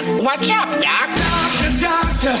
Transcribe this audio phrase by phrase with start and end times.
[0.00, 1.10] What's up, Doc?
[1.14, 2.36] Doctor, doctor,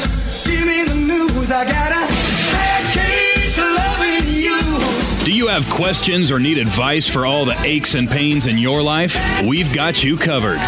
[0.48, 1.52] give me the news.
[1.52, 2.10] I got a
[2.52, 5.24] bad case of loving you.
[5.26, 8.80] Do you have questions or need advice for all the aches and pains in your
[8.80, 9.14] life?
[9.44, 10.58] We've got you covered.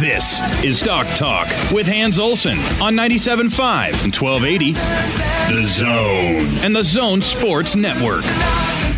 [0.00, 4.72] This is Doc Talk with Hans Olsen on 97.5 and 1280.
[4.72, 8.24] The Zone and the Zone Sports Network.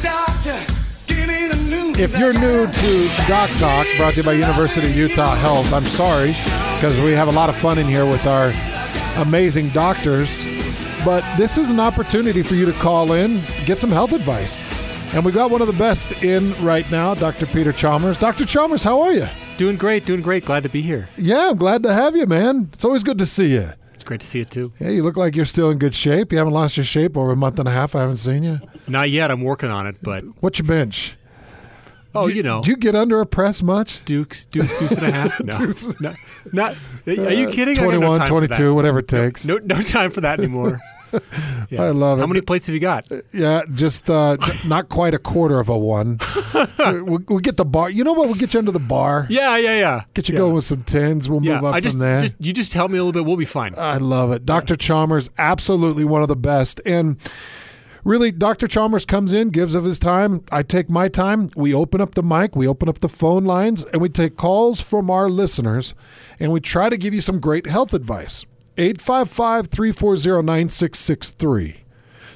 [0.03, 0.75] Doctor, doctor,
[1.07, 1.99] give me the news.
[1.99, 5.85] If you're new to Doc Talk, brought to you by University of Utah Health, I'm
[5.85, 6.35] sorry
[6.83, 8.53] because we have a lot of fun in here with our
[9.23, 10.45] amazing doctors.
[11.05, 14.65] But this is an opportunity for you to call in, get some health advice.
[15.15, 17.47] And we got one of the best in right now, Dr.
[17.47, 18.19] Peter Chalmers.
[18.19, 18.45] Dr.
[18.45, 19.29] Chalmers, how are you?
[19.59, 20.45] Doing great, doing great.
[20.45, 21.09] Glad to be here.
[21.17, 22.71] Yeah, I'm glad to have you, man.
[22.73, 23.71] It's always good to see you.
[23.95, 24.73] It's great to see you too.
[24.81, 26.33] Yeah, you look like you're still in good shape.
[26.33, 27.95] You haven't lost your shape over a month and a half.
[27.95, 28.59] I haven't seen you.
[28.89, 29.31] Not yet.
[29.31, 31.17] I'm working on it, but What's your bench?
[32.13, 34.05] oh, you know, Do you get under a press much?
[34.05, 35.41] Dukes, Dukes, Deuce and a half.
[35.45, 36.15] No, no,
[36.53, 36.77] not.
[37.07, 37.79] Are you kidding?
[37.79, 39.47] I got no 21, 22, whatever it takes.
[39.47, 40.81] No, no time for that anymore.
[41.69, 41.85] Yeah.
[41.85, 42.23] I love it.
[42.23, 43.07] How many plates have you got?
[43.33, 44.37] Yeah, just uh,
[44.67, 46.19] not quite a quarter of a one.
[46.79, 47.91] we'll, we'll get the bar.
[47.91, 48.27] You know what?
[48.27, 49.27] We'll get you under the bar.
[49.31, 50.05] Yeah, yeah, yeah.
[50.15, 50.39] Get you yeah.
[50.41, 51.29] going with some tens.
[51.31, 52.21] We'll Yeah, move up I just, from there.
[52.23, 53.27] just you just help me a little bit.
[53.27, 53.75] We'll be fine.
[53.79, 54.45] I love it.
[54.45, 54.77] Dr.
[54.77, 56.81] Chalmers, absolutely one of the best.
[56.85, 57.17] And
[58.05, 58.69] really, Dr.
[58.69, 60.45] Chalmers comes in, gives of his time.
[60.51, 61.49] I take my time.
[61.57, 64.81] We open up the mic, we open up the phone lines, and we take calls
[64.81, 65.95] from our listeners,
[66.41, 68.45] and we try to give you some great health advice.
[68.79, 71.83] 855 340 9663.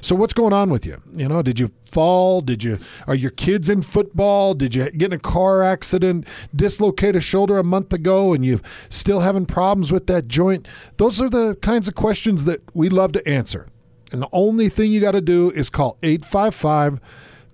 [0.01, 1.01] So what's going on with you?
[1.13, 2.41] You know, did you fall?
[2.41, 4.53] Did you are your kids in football?
[4.53, 8.61] Did you get in a car accident, dislocate a shoulder a month ago and you
[8.89, 10.67] still having problems with that joint?
[10.97, 13.67] Those are the kinds of questions that we love to answer.
[14.13, 16.99] And the only thing you got to do is call 855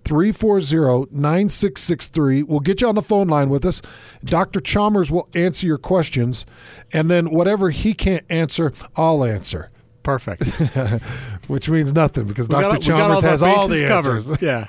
[0.03, 2.43] 340 9663.
[2.43, 3.81] We'll get you on the phone line with us.
[4.23, 4.59] Dr.
[4.59, 6.45] Chalmers will answer your questions.
[6.91, 9.69] And then whatever he can't answer, I'll answer
[10.03, 10.43] Perfect.
[11.47, 12.73] which means nothing because We Dr.
[12.73, 14.17] got Chalmers the has all the covered.
[14.17, 14.41] answers.
[14.41, 14.65] Yeah.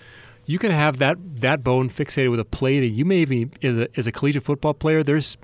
[0.45, 2.83] you can have that that bone fixated with a plate.
[2.83, 5.37] And you may even, as a, as a collegiate football player, there's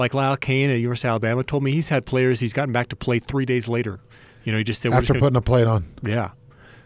[0.00, 2.88] like Lyle Cain at University of Alabama told me he's had players he's gotten back
[2.88, 4.00] to play three days later.
[4.42, 6.30] You know, he just said, After just gonna, putting a plate on, yeah,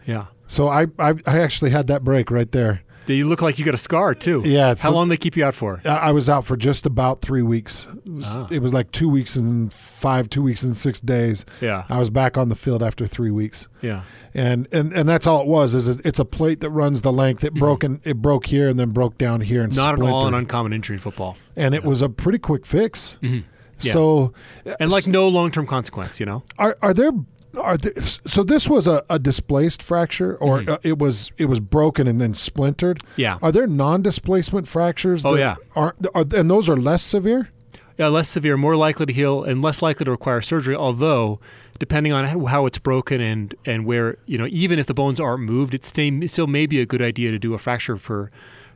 [0.05, 0.25] yeah.
[0.45, 2.83] so I, I I actually had that break right there.
[3.07, 4.41] You look like you got a scar too.
[4.45, 5.81] Yeah, it's How long they keep you out for?
[5.85, 7.87] I was out for just about three weeks.
[8.05, 8.47] It was, Ah.
[8.49, 11.45] it was like two weeks and five, two weeks and six days.
[11.61, 11.83] Yeah.
[11.89, 13.67] I was back on the field after three weeks.
[13.81, 14.01] Yeah.
[14.33, 15.75] and and and that's all it was.
[15.75, 17.43] Is it- it's a plate that runs the length.
[17.43, 19.81] It broke and it broke here and then broke down here and Mm-hmm.
[19.81, 21.37] Not at all an uncommon injury in football.
[21.55, 23.17] and it was a pretty quick fix.
[23.21, 23.91] Yeah.
[23.91, 24.33] So,
[24.79, 26.43] And like no long term consequence, you know?
[26.57, 27.11] are are there
[27.55, 27.77] there,
[28.25, 32.19] so this was a, a displaced fracture or uh, it was it was broken and
[32.19, 32.99] then splintered?
[32.99, 33.21] Mm-hmm.
[33.21, 33.37] Yeah.
[33.41, 35.25] Are there non-displacement fractures?
[35.25, 35.55] Oh, yeah.
[35.75, 37.49] Are, are and those are less severe?
[37.97, 40.75] Yeah, less severe, more likely to heal, and less likely to require surgery.
[40.75, 41.39] Although,
[41.79, 45.43] depending on how, it's broken and and where you know, even if the bones aren't
[45.43, 48.31] moved, it stay, it still may be a good idea to do a fracture for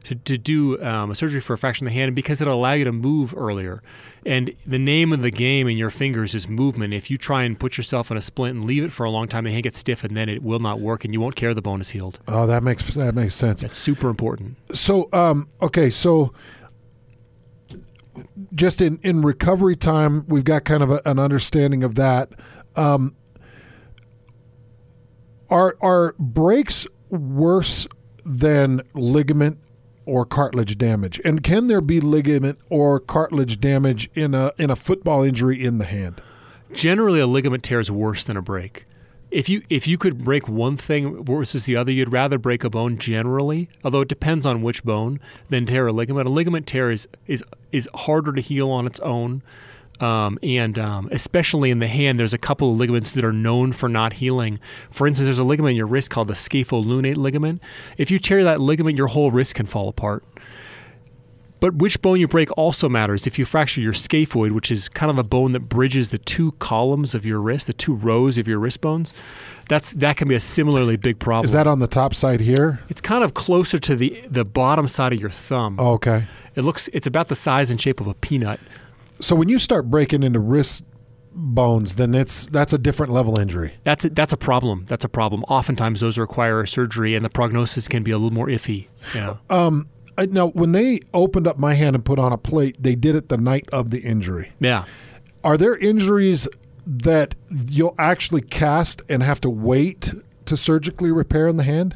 [0.06, 2.74] to, to do um, a surgery for a fracture in the hand because it'll allow
[2.74, 3.82] you to move earlier.
[4.26, 6.94] And the name of the game in your fingers is movement.
[6.94, 9.28] If you try and put yourself in a splint and leave it for a long
[9.28, 11.54] time, the hand gets stiff, and then it will not work, and you won't care
[11.54, 12.20] the bone is healed.
[12.28, 13.62] Oh, that makes that makes sense.
[13.62, 14.58] That's super important.
[14.76, 16.34] So, um, okay, so
[18.54, 22.32] just in, in recovery time, we've got kind of a, an understanding of that.
[22.76, 23.16] Um,
[25.50, 27.88] are are breaks worse
[28.24, 29.58] than ligament
[30.10, 31.22] or cartilage damage?
[31.24, 35.78] And can there be ligament or cartilage damage in a in a football injury in
[35.78, 36.22] the hand?
[36.74, 38.86] Generally, a ligament tear is worse than a break.
[39.32, 42.70] If you if you could break one thing versus the other, you'd rather break a
[42.70, 45.20] bone generally, although it depends on which bone,
[45.50, 46.28] than tear a ligament.
[46.28, 49.44] A ligament tear is is is harder to heal on its own.
[50.00, 53.74] Um, and um, especially in the hand, there's a couple of ligaments that are known
[53.74, 54.60] for not healing.
[54.92, 57.62] For instance, there's a ligament in your wrist called the scapholunate ligament.
[57.98, 60.24] If you tear that ligament, your whole wrist can fall apart.
[61.60, 63.28] But which bone you break also matters.
[63.28, 66.54] If you fracture your scaphoid, which is kind of the bone that bridges the two
[66.54, 69.14] columns of your wrist, the two rows of your wrist bones,
[69.68, 71.46] that's that can be a similarly big problem.
[71.46, 72.80] Is that on the top side here?
[72.88, 75.76] It's kind of closer to the the bottom side of your thumb.
[75.80, 76.28] Oh, okay.
[76.56, 78.60] It looks it's about the size and shape of a peanut.
[79.20, 80.84] So when you start breaking into wrist
[81.32, 83.76] bones, then it's that's a different level injury.
[83.84, 84.86] That's a, that's a problem.
[84.88, 85.44] That's a problem.
[85.44, 88.88] Oftentimes those require surgery, and the prognosis can be a little more iffy.
[89.16, 89.38] Yeah.
[89.50, 92.96] Um, I, now when they opened up my hand and put on a plate, they
[92.96, 94.52] did it the night of the injury.
[94.60, 94.86] yeah.
[95.42, 96.50] Are there injuries
[96.86, 97.34] that
[97.70, 100.14] you'll actually cast and have to wait
[100.44, 101.96] to surgically repair in the hand?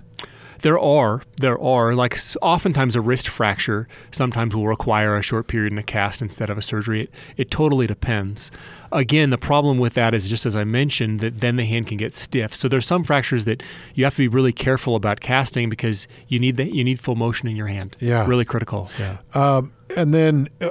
[0.64, 1.94] There are, there are.
[1.94, 6.50] Like oftentimes a wrist fracture sometimes will require a short period in a cast instead
[6.50, 7.04] of a surgery.
[7.04, 8.50] It, it totally depends.
[8.92, 11.98] Again, the problem with that is just as I mentioned that then the hand can
[11.98, 12.56] get stiff.
[12.56, 13.62] So there's some fractures that
[13.94, 17.16] you have to be really careful about casting because you need the, you need full
[17.16, 17.98] motion in your hand.
[18.00, 18.26] Yeah.
[18.26, 18.90] really critical.
[18.98, 19.18] Yeah.
[19.34, 20.70] Um, and then uh,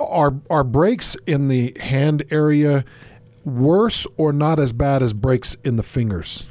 [0.00, 2.84] are are breaks in the hand area
[3.44, 6.44] worse or not as bad as breaks in the fingers?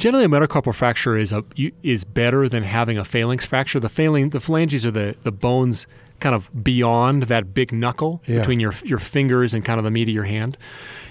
[0.00, 1.44] Generally, a metacarpal fracture is a
[1.82, 3.78] is better than having a phalanx fracture.
[3.78, 5.86] The phalanx, the phalanges are the, the bones
[6.20, 8.38] kind of beyond that big knuckle Yeah.
[8.38, 10.56] between your your fingers and kind of the meat of your hand.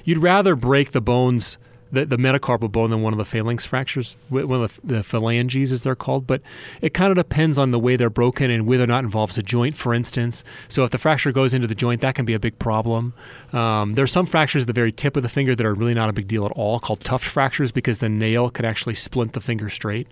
[0.03, 1.57] You'd rather break the bones,
[1.91, 5.71] the, the metacarpal bone, than one of the phalanx fractures, one of the, the phalanges
[5.71, 6.27] as they're called.
[6.27, 6.41] But
[6.81, 9.37] it kind of depends on the way they're broken and whether or not it involves
[9.37, 10.43] a joint, for instance.
[10.67, 13.13] So if the fracture goes into the joint, that can be a big problem.
[13.53, 15.93] Um, there are some fractures at the very tip of the finger that are really
[15.93, 19.33] not a big deal at all, called tuft fractures, because the nail could actually splint
[19.33, 20.07] the finger straight.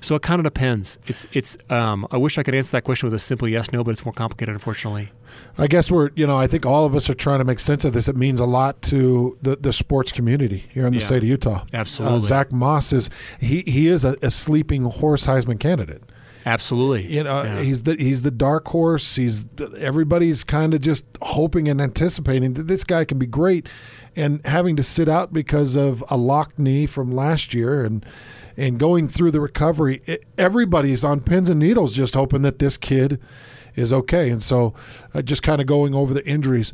[0.00, 0.98] So it kind of depends.
[1.06, 1.58] It's it's.
[1.68, 4.04] Um, I wish I could answer that question with a simple yes no, but it's
[4.04, 5.10] more complicated, unfortunately.
[5.58, 7.84] I guess we're, you know, I think all of us are trying to make sense
[7.84, 8.08] of this.
[8.08, 11.04] It means a lot to the, the sports community here in the Yeah.
[11.06, 11.64] state of Utah.
[11.74, 12.18] Absolutely.
[12.18, 13.10] Uh, Zach Moss is
[13.40, 16.02] he he is a, a sleeping horse Heisman candidate.
[16.46, 17.06] Absolutely.
[17.14, 17.60] You know, Yeah.
[17.60, 19.16] he's the he's the dark horse.
[19.16, 19.46] He's
[19.78, 23.68] everybody's kind of just hoping and anticipating that this guy can be great,
[24.16, 28.04] and having to sit out because of a locked knee from last year and
[28.56, 30.02] and going through the recovery.
[30.06, 33.20] It, everybody's on pins and needles, just hoping that this kid
[33.76, 34.28] is okay.
[34.30, 34.74] And so,
[35.14, 36.72] uh, just kind of going over the injuries.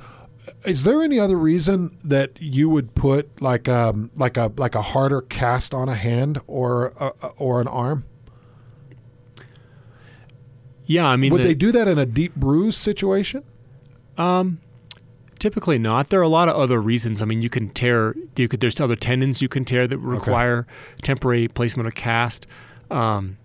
[0.64, 4.82] Is there any other reason that you would put like um like a like a
[4.82, 8.04] harder cast on a hand or a, or an arm?
[10.87, 13.43] Yeah, I mean, Would the- they do that in a deep bruise situation?
[14.17, 14.61] Um,
[15.38, 16.09] typically not.
[16.11, 17.21] There are a lot of other reasons.
[17.23, 18.15] I mean, you can tear.
[18.37, 18.61] You could.
[18.61, 20.67] There's other tendons you can tear that require
[21.03, 22.47] temporary placement of cast.
[22.91, 23.37] Um,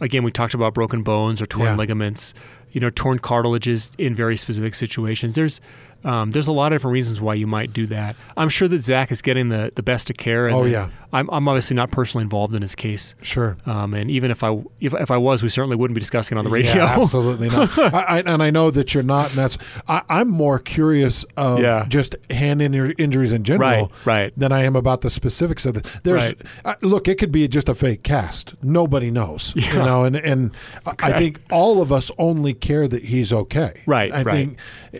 [0.00, 1.76] again, we talked about broken bones or torn Yeah.
[1.76, 2.34] ligaments.
[2.72, 5.34] You know, torn cartilages in very specific situations.
[5.34, 5.60] There's
[6.04, 8.14] um, there's a lot of different reasons why you might do that.
[8.36, 10.46] I'm sure that Zach is getting the, the best of care.
[10.46, 10.88] And Oh, that yeah.
[11.16, 13.14] I'm, I'm obviously not personally involved in his case.
[13.22, 13.56] Sure.
[13.66, 16.38] Um, and even if I if, if I was, we certainly wouldn't be discussing it
[16.38, 16.74] on the radio.
[16.74, 17.76] Yeah, absolutely not.
[17.78, 19.58] I, I, and I know that you're not, and that's.
[19.88, 21.86] I, I'm more curious of Yeah.
[21.88, 24.32] just hand injury, injuries in general, Right, right.
[24.36, 25.86] than I am about the specifics of it.
[26.02, 26.40] There's, Right.
[26.64, 28.54] uh, look, it could be just a fake cast.
[28.62, 30.50] Nobody knows, you know, and and
[30.86, 33.72] I- I think all of us only care that he's okay.
[33.86, 34.32] Right, I right.
[34.32, 34.58] think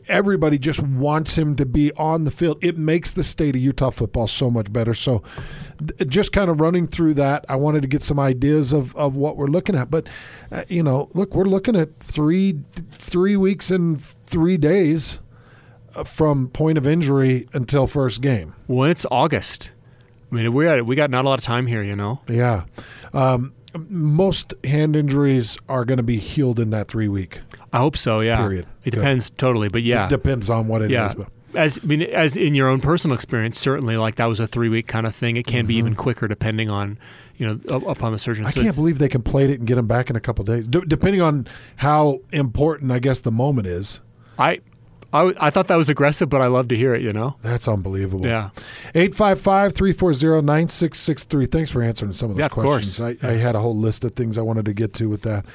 [0.09, 2.59] everybody just wants him to be on the field.
[2.63, 4.95] It makes the state of Utah football so much better.
[4.95, 5.23] So,
[6.07, 9.37] just kind of running through that, I wanted to get some ideas of, of what
[9.37, 9.91] we're looking at.
[9.91, 10.07] But
[10.53, 12.61] uh, you know, look, we're looking at three
[12.93, 15.21] three weeks and three days
[15.95, 18.55] uh, from point of injury until first game.
[18.69, 19.71] Well, it's August.
[20.31, 22.21] I mean, we got we got not a lot of time here, you know.
[22.29, 22.65] Yeah.
[23.13, 23.53] Um,
[23.89, 27.41] most hand injuries are going to be healed in that three week.
[27.73, 28.21] I hope so.
[28.21, 28.39] Yeah.
[28.39, 28.67] Period.
[28.85, 28.97] It Good.
[28.99, 30.93] depends totally, but yeah, It depends on what it is.
[30.93, 31.13] yeah.
[31.17, 34.47] But As I mean, as in your own personal experience, certainly, like that was a
[34.47, 35.37] three week kind of thing.
[35.37, 36.99] It can be even quicker depending on,
[37.37, 38.45] you know, upon the surgeon.
[38.45, 38.49] Mm-hmm.
[38.49, 40.45] I So can't believe they can plate it and get him back in a couple
[40.45, 41.47] days, D- depending on
[41.77, 44.01] how important I guess the moment is.
[44.39, 44.61] I,
[45.13, 47.01] I, w- I thought that was aggressive, but I love to hear it.
[47.03, 47.37] You know.
[47.43, 48.27] That's unbelievable.
[48.27, 48.51] Yeah.
[48.95, 51.47] 855 340 9663.
[51.47, 52.99] Thanks for answering some of those Yeah, of questions.
[52.99, 53.17] course.
[53.25, 55.47] I, I had a whole list of things I wanted to get to with that.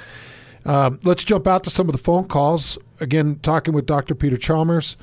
[0.66, 2.78] Um, let's jump out to some of the phone calls.
[3.00, 4.14] Again, talking with Dr.
[4.16, 4.96] Peter Chalmers.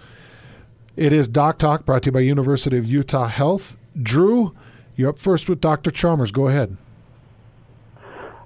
[0.98, 3.78] It is Doc Talk brought to you by University of Utah Health.
[4.02, 4.52] Drew,
[4.96, 5.92] you're up first with Dr.
[5.92, 6.32] Chalmers.
[6.32, 6.76] Go ahead.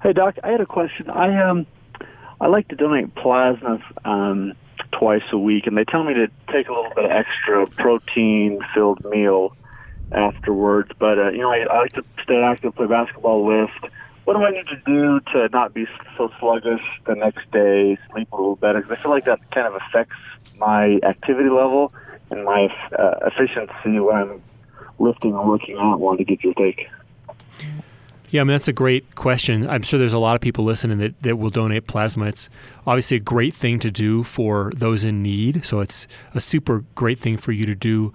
[0.02, 1.09] Hey, Doc, I had a question.
[1.09, 1.66] I um,
[2.42, 4.52] I like to donate plasma um,
[4.90, 9.02] twice a week, and they tell me to take a little bit of extra protein-filled
[9.06, 9.56] meal
[10.11, 10.90] afterwards.
[10.99, 13.94] But uh, you know, I, I like to stay active, play basketball, lift.
[14.25, 15.87] What do I need to do to not be
[16.18, 18.82] so sluggish the next day, sleep a little better?
[18.82, 20.16] Because I feel like that kind of affects
[20.59, 21.94] my activity level
[22.33, 24.43] and my uh, efficiency when I'm
[24.99, 26.01] lifting or working out.
[26.01, 26.89] Wanted to get your take.
[28.31, 29.69] Yeah, I mean that's a great question.
[29.69, 32.27] I'm sure there's a lot of people listening that, that will donate plasma.
[32.27, 32.49] It's
[32.87, 35.67] obviously a great thing to do for those in need.
[35.67, 38.15] So it's a super great thing for you to do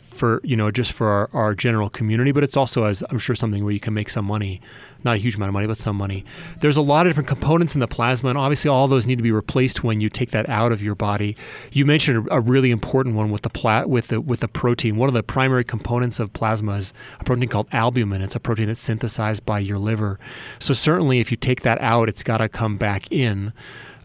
[0.00, 3.34] for you know just for our, our general community, but it's also as I'm sure
[3.34, 4.60] something where you can make some money
[5.04, 6.24] not a huge amount of money, but some money.
[6.60, 9.22] There's a lot of different components in the plasma, and obviously all those need to
[9.22, 11.36] be replaced when you take that out of your body.
[11.72, 14.96] You mentioned a really important one with the pla- with the with the protein.
[14.96, 18.22] One of the primary components of plasma is a protein called albumin.
[18.22, 20.18] It's a protein that's synthesized by your liver.
[20.58, 23.52] So certainly, if you take that out, it's got to come back in.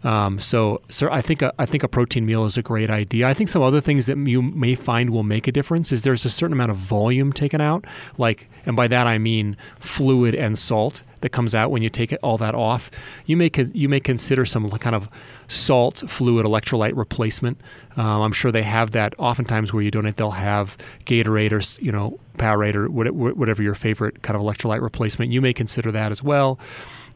[0.03, 3.27] Um, so, so I think a, I think a protein meal is a great idea.
[3.27, 6.25] I think some other things that you may find will make a difference is there's
[6.25, 7.85] a certain amount of volume taken out,
[8.17, 12.13] like, and by that I mean fluid and salt that comes out when you take
[12.21, 12.91] all that off.
[13.25, 15.07] You may you may consider some kind of
[15.47, 17.59] salt fluid electrolyte replacement.
[17.95, 19.13] Um, I'm sure they have that.
[19.17, 24.21] Oftentimes, where you donate, they'll have Gatorade or you know Powerade or whatever your favorite
[24.21, 25.31] kind of electrolyte replacement.
[25.31, 26.59] You may consider that as well.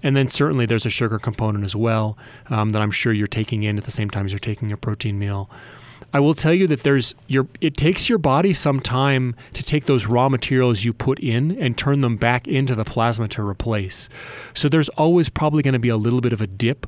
[0.03, 2.17] And then certainly there's a sugar component as well
[2.49, 4.77] um, that I'm sure you're taking in at the same time as you're taking your
[4.77, 5.49] protein meal.
[6.13, 9.85] I will tell you that there's your it takes your body some time to take
[9.85, 14.07] those raw materials you put in and turn them back into the plasma to replace.
[14.53, 16.87] So there's always probably going to be a little bit of a dip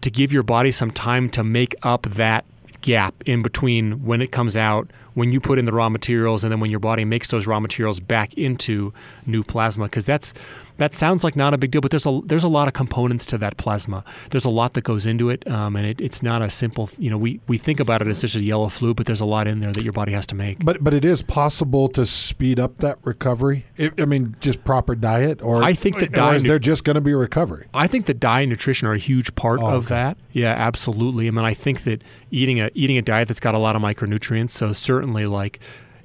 [0.00, 2.44] to give your body some time to make up that
[2.80, 6.52] gap in between when it comes out, when you put in the raw materials, and
[6.52, 8.92] then when your body makes those raw materials back into
[9.26, 9.84] new plasma.
[9.84, 10.32] Because that's
[10.78, 13.26] that sounds like not a big deal, but there's a there's a lot of components
[13.26, 14.04] to that plasma.
[14.30, 16.88] There's a lot that goes into it, um, and it, it's not a simple.
[16.98, 19.26] You know, we, we think about it as just a yellow fluid, but there's a
[19.26, 20.64] lot in there that your body has to make.
[20.64, 23.66] But but it is possible to speed up that recovery.
[23.76, 26.36] It, I mean, just proper diet, or I think that diet.
[26.36, 27.66] Is there just going to be recovery?
[27.74, 29.94] I think that diet and nutrition are a huge part oh, of okay.
[29.94, 30.18] that.
[30.32, 31.26] Yeah, absolutely.
[31.26, 33.82] I mean, I think that eating a eating a diet that's got a lot of
[33.82, 34.50] micronutrients.
[34.50, 35.58] So certainly, like,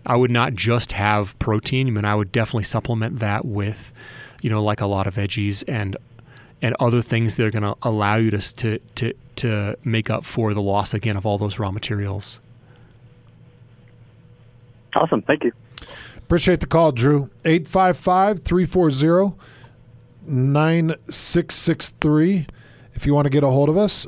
[0.03, 1.87] I would not just have protein.
[1.87, 3.93] I mean, I would definitely supplement that with
[4.43, 5.95] you know, like a lot of veggies and
[6.61, 10.25] and other things that are going to allow you to, to to to make up
[10.25, 12.39] for the loss again of all those raw materials.
[14.95, 15.21] Awesome.
[15.23, 15.53] Thank you.
[16.17, 17.29] Appreciate the call, Drew.
[17.45, 19.35] 855 340
[20.25, 22.47] 9663.
[22.93, 24.05] If you want to get a hold of us,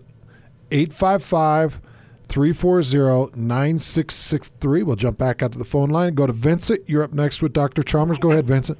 [0.69, 1.79] 855
[2.27, 4.83] 340 9663.
[4.83, 6.81] We'll jump back out to the phone line and go to Vincent.
[6.87, 7.83] You're up next with Dr.
[7.83, 8.19] Chalmers.
[8.19, 8.77] Go ahead, Vincent.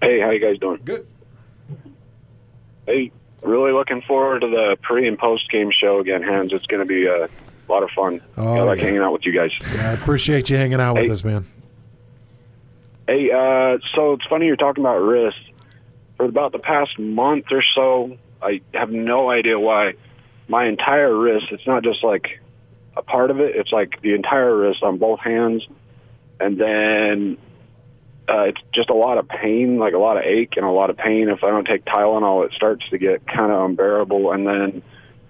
[0.00, 0.80] Hey, how you guys doing?
[0.84, 1.06] Good.
[2.86, 6.52] Hey, really looking forward to the pre and post game show again, Hans.
[6.52, 7.28] It's going to be a
[7.68, 8.20] lot of fun.
[8.36, 8.86] Oh, I like yeah.
[8.86, 9.52] hanging out with you guys.
[9.74, 11.46] Yeah, I appreciate you hanging out hey, with us, man.
[13.06, 15.40] Hey, uh, so it's funny you're talking about wrists.
[16.16, 19.94] For about the past month or so, I have no idea why
[20.48, 22.40] my entire wrist, it's not just like
[22.96, 25.66] a part of it, it's like the entire wrist on both hands.
[26.38, 27.38] And then
[28.30, 30.88] uh, it's just a lot of pain, like a lot of ache and a lot
[30.88, 31.28] of pain.
[31.28, 34.30] If I don't take Tylenol, it starts to get kind of unbearable.
[34.30, 34.82] And then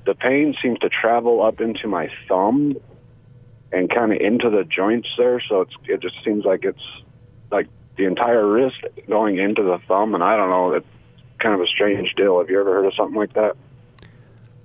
[0.05, 2.77] the pain seems to travel up into my thumb
[3.73, 5.41] and kind of into the joints there.
[5.41, 6.83] So it's, it just seems like it's
[7.51, 10.15] like the entire wrist going into the thumb.
[10.15, 10.87] And I don't know, it's
[11.39, 12.39] kind of a strange deal.
[12.39, 13.57] Have you ever heard of something like that?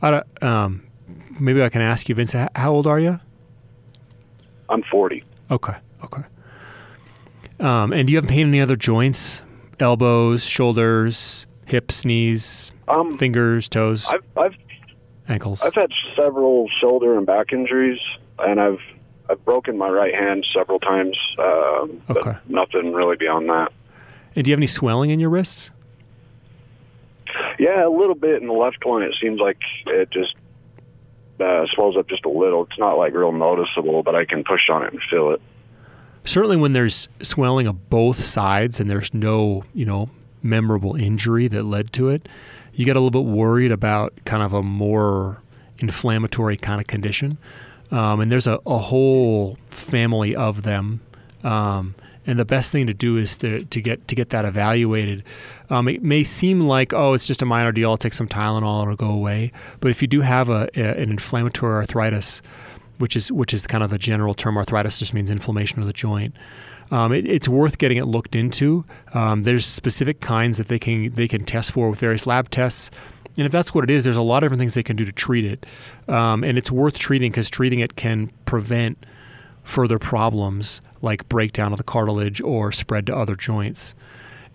[0.02, 0.86] I um,
[1.40, 3.22] maybe I can ask you, Vince, how old are you?
[4.68, 5.24] I'm 40.
[5.52, 5.76] Okay.
[6.04, 6.24] Okay.
[7.60, 9.42] Um, and do you have pain in any other joints?
[9.80, 14.56] Elbows, shoulders, hips, knees, um, fingers, toes, I've, I've,
[15.28, 15.62] ankles.
[15.62, 18.00] I've had several shoulder and back injuries,
[18.40, 18.80] and I've
[19.30, 21.18] I've broken my right hand several times.
[21.38, 22.38] Uh, okay.
[22.48, 23.72] nothing really beyond that.
[24.36, 25.72] And do you have any swelling in your wrists?
[27.58, 29.02] Yeah, a little bit in the left one.
[29.02, 29.58] It seems like
[29.88, 30.36] it just
[31.40, 32.66] uh, swells up just a little.
[32.66, 35.42] It's not like real noticeable, but I can push on it and feel it
[36.26, 40.10] certainly when there's swelling of both sides and there's no, you know,
[40.42, 42.28] memorable injury that led to it,
[42.74, 45.42] you get a little bit worried about kind of a more
[45.80, 47.38] inflammatory kind of condition.
[47.92, 51.02] Um, and there's a, a, whole family of them.
[51.44, 51.96] Um,
[52.28, 55.24] and the best thing to do is to, to get to get that evaluated.
[55.70, 57.92] Um, it may seem like oh, it's just a minor deal.
[57.92, 59.52] I'll take some Tylenol; it'll go away.
[59.80, 62.42] But if you do have a, a an inflammatory arthritis,
[62.98, 64.58] which is which is kind of the general term.
[64.58, 66.36] Arthritis just means inflammation of the joint.
[66.92, 68.86] Um, it, it's worth getting it looked into.
[69.14, 72.92] Um, there's specific kinds that they can they can test for with various lab tests.
[73.38, 75.04] And if that's what it is, there's a lot of different things they can do
[75.04, 75.66] to treat it.
[76.08, 79.06] Um, and it's worth treating because treating it can prevent
[79.64, 83.94] further problems like breakdown of the cartilage or spread to other joints.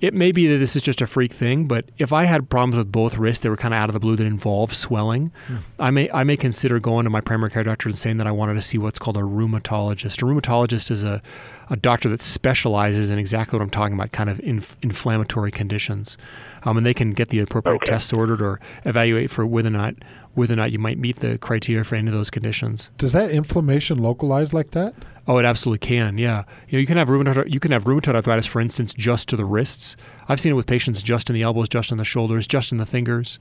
[0.00, 2.76] It may be that this is just a freak thing, but if I had problems
[2.76, 5.30] with both wrists that were kind of out of the blue that involve swelling,
[5.78, 8.30] I may I may consider going to my primary care doctor and saying that I
[8.33, 10.23] wanted to see what's called a rheumatologist.
[10.23, 11.21] A rheumatologist is a,
[11.69, 16.16] a doctor that specializes in exactly what I'm talking about, kind of inf- inflammatory conditions,
[16.64, 17.90] um, and they can get the appropriate Okay.
[17.92, 19.95] tests ordered or evaluate for whether or not
[20.41, 22.91] whether or not you might meet the criteria for any of those conditions.
[22.99, 24.95] Does that inflammation localize like that?
[25.29, 26.19] Oh, it absolutely can.
[26.19, 27.53] Yeah, you know, you can have rheumatoid.
[27.53, 29.95] You can have rheumatoid arthritis, for instance, just to the wrists.
[30.29, 32.79] I've seen it with patients just in the elbows, just in the shoulders, just in
[32.79, 33.39] the fingers.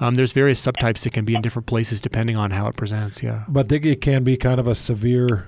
[0.00, 3.22] Um, there's various subtypes that can be in different places depending on how it presents.
[3.22, 5.46] Yeah, But they, it can be kind of a severe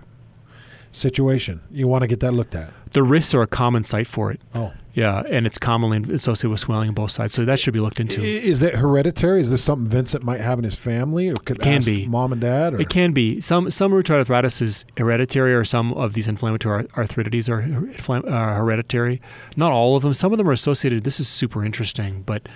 [0.93, 1.63] situation.
[1.71, 2.71] You want to get that looked at.
[2.93, 4.41] the wrists are a common site for it.
[4.55, 4.73] Oh.
[4.95, 7.99] Yeah, and it's commonly associated with swelling on both sides, so that should be looked
[7.99, 8.21] into.
[8.21, 9.41] Is it hereditary?
[9.41, 12.07] Is this something Vincent might have in his family, or could Can ask be.
[12.07, 12.75] mom and dad?
[12.75, 12.81] Or?
[12.81, 17.49] It can be some some rheumatoid arthritis is hereditary, or some of these inflammatory arthritides
[17.49, 19.23] are uh, hereditary.
[19.57, 20.13] Not all of them.
[20.13, 21.05] Some of them are associated.
[21.05, 22.47] This is super interesting, but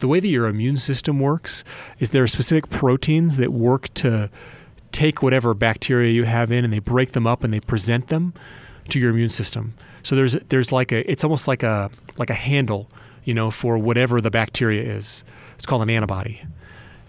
[0.00, 1.62] the way that your immune system works
[2.00, 4.30] is there are specific proteins that work to
[4.92, 8.32] take whatever bacteria you have in, and they break them up and they present them
[8.88, 9.74] to your immune system.
[10.02, 12.90] So there's there's like a it's almost like a like a handle,
[13.24, 15.24] you know, for whatever the bacteria is.
[15.56, 16.42] It's called an antibody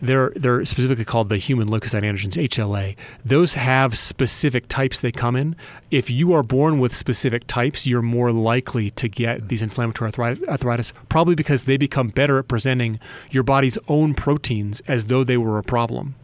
[0.04, 2.96] they're they're specifically called the human leukocyte antigens HLA.
[3.24, 5.56] Those have specific types they come in.
[5.92, 10.12] If you are born with specific types, you're more likely to get these inflammatory
[10.48, 13.00] arthritis, probably because they become better at presenting
[13.32, 16.16] your body's own proteins as though they were a problem.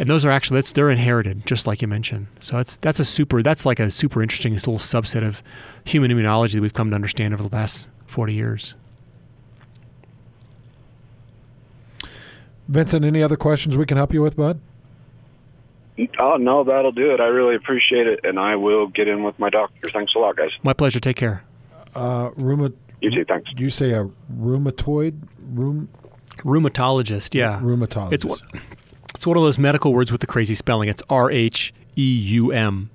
[0.00, 2.28] And those are actually that's they're inherited, just like you mentioned.
[2.40, 5.42] So that's that's a super that's like a super interesting little subset of
[5.84, 8.74] human immunology that we've come to understand over the last forty years.
[12.68, 14.58] Vincent, any other questions we can help you with, bud?
[16.18, 17.20] Oh no, that'll do it.
[17.20, 19.90] I really appreciate it, and I will get in with my doctor.
[19.90, 20.52] Thanks a lot, guys.
[20.62, 20.98] My pleasure.
[20.98, 21.44] Take care.
[21.94, 23.24] Uh, rheuma, You too.
[23.26, 23.50] Thanks.
[23.58, 25.20] you say a rheumatoid
[25.52, 25.90] rheum,
[26.38, 27.60] Rheumatologist, yeah.
[27.60, 28.12] rheumatologist.
[28.14, 28.38] It's one,
[29.20, 30.88] it's one of those medical words with the crazy spelling.
[30.88, 32.88] It's R H E U M,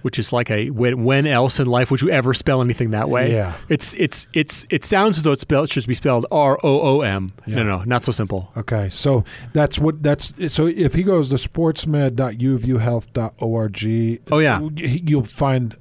[0.00, 3.10] which is like a when, when else in life would you ever spell anything that
[3.10, 3.32] way?
[3.32, 3.54] Yeah.
[3.68, 6.80] It's it's it's it sounds as though it's spelled it should be spelled R O
[6.80, 7.32] O M.
[7.46, 7.56] Yeah.
[7.56, 8.50] No, no, not so simple.
[8.56, 14.60] Okay, so that's what that's so if he goes to sportsmed.uofuhealth.org, Oh, yeah.
[14.74, 15.76] you'll find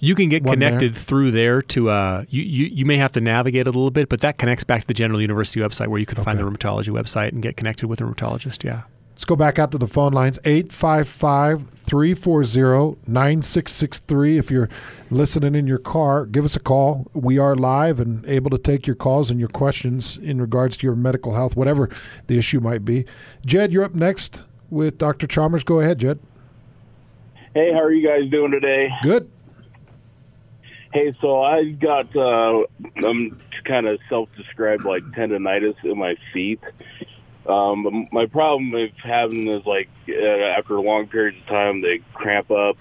[0.00, 3.20] You can get One connected through there to uh you, you you may have to
[3.20, 6.06] navigate a little bit, but that connects back to the General University website where you
[6.06, 8.64] can find the rheumatology website and get connected with a rheumatologist.
[8.64, 8.82] Yeah.
[9.18, 14.38] Let's go back out to the phone lines 855 340 9663.
[14.38, 14.68] If you're
[15.10, 17.08] listening in your car, give us a call.
[17.14, 20.86] We are live and able to take your calls and your questions in regards to
[20.86, 21.90] your medical health, whatever
[22.28, 23.06] the issue might be.
[23.44, 25.26] Jed, you're up next with Dr.
[25.26, 25.64] Chalmers.
[25.64, 26.20] Go ahead, Jed.
[27.54, 28.88] Hey, how are you guys doing today?
[29.02, 29.28] Good.
[30.92, 32.64] Hey, so I got uh,
[32.96, 36.60] I'm kind of self-described like tendonitis in my feet.
[37.46, 42.50] Um, my problem with having is like uh, after long periods of time they cramp
[42.50, 42.78] up.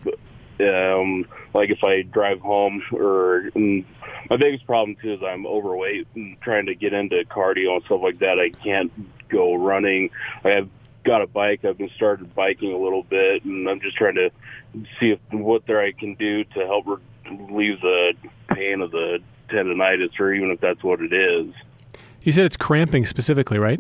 [0.60, 3.86] Um, like if I drive home, or mm,
[4.30, 8.02] my biggest problem too is I'm overweight and trying to get into cardio and stuff
[8.02, 8.40] like that.
[8.40, 8.92] I can't
[9.28, 10.12] go running.
[10.46, 10.70] I have
[11.04, 11.66] got a bike.
[11.66, 14.32] I've been started biking a little bit, and I'm just trying to
[15.00, 18.14] see if what there I can do to help relieve the
[18.54, 21.54] pain of the tendonitis, or even if that's what it is.
[22.22, 23.80] You said it's cramping specifically, right?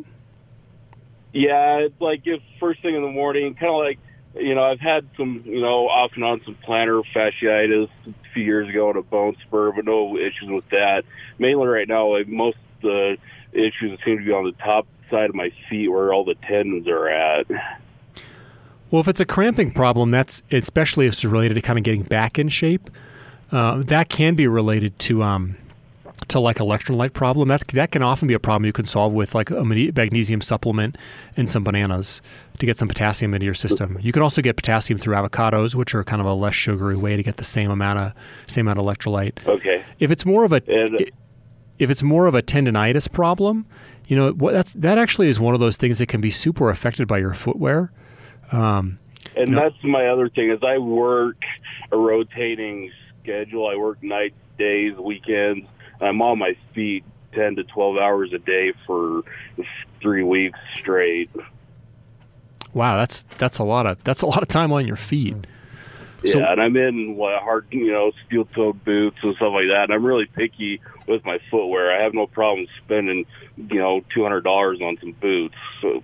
[1.33, 3.99] Yeah, it's like if first thing in the morning, kind of like
[4.39, 8.43] you know, I've had some, you know, off and on some plantar fasciitis a few
[8.43, 11.05] years ago and a bone spur, but no issues with that.
[11.39, 13.17] Mainly right now, like most of the
[13.53, 16.88] issues seem to be on the top side of my feet where all the tendons
[16.88, 17.47] are at.
[18.91, 22.03] Well, if it's a cramping problem, that's especially if it's related to kind of getting
[22.03, 22.89] back in shape.
[23.51, 25.55] Uh, that can be related to um,
[26.27, 27.47] to like electrolyte problem.
[27.47, 30.97] That that can often be a problem you can solve with like a magnesium supplement
[31.38, 32.21] and some bananas
[32.60, 33.97] to get some potassium into your system.
[34.01, 37.15] You can also get potassium through avocados, which are kind of a less sugary way
[37.15, 38.13] to get the same amount of
[38.47, 39.45] same amount of electrolyte.
[39.47, 39.83] Okay.
[39.99, 41.10] If it's more of a And-
[41.79, 43.65] if it's more of a tendonitis problem,
[44.07, 46.69] you know what that's that actually is one of those things that can be super
[46.69, 47.91] affected by your footwear.
[48.51, 48.97] Um,
[49.36, 51.38] And that's my other thing is I work
[51.91, 52.91] a rotating
[53.27, 53.67] schedule.
[53.67, 55.67] I work nights, days, weekends.
[55.99, 59.23] I'm on my feet ten to twelve hours a day for
[60.01, 61.29] three weeks straight.
[62.73, 65.35] Wow, that's that's a lot of that's a lot of time on your feet.
[66.25, 69.83] So- yeah, and I'm in what hard, you know, steel-toed boots and stuff like that.
[69.83, 71.91] And I'm really picky with my footwear.
[71.95, 75.55] I have no problem spending, you know, two hundred dollars on some boots.
[75.81, 76.03] So,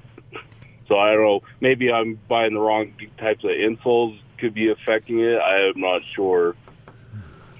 [0.87, 1.41] so I don't know.
[1.61, 4.19] Maybe I'm buying the wrong types of insoles.
[4.37, 5.37] Could be affecting it.
[5.37, 6.55] I am not sure.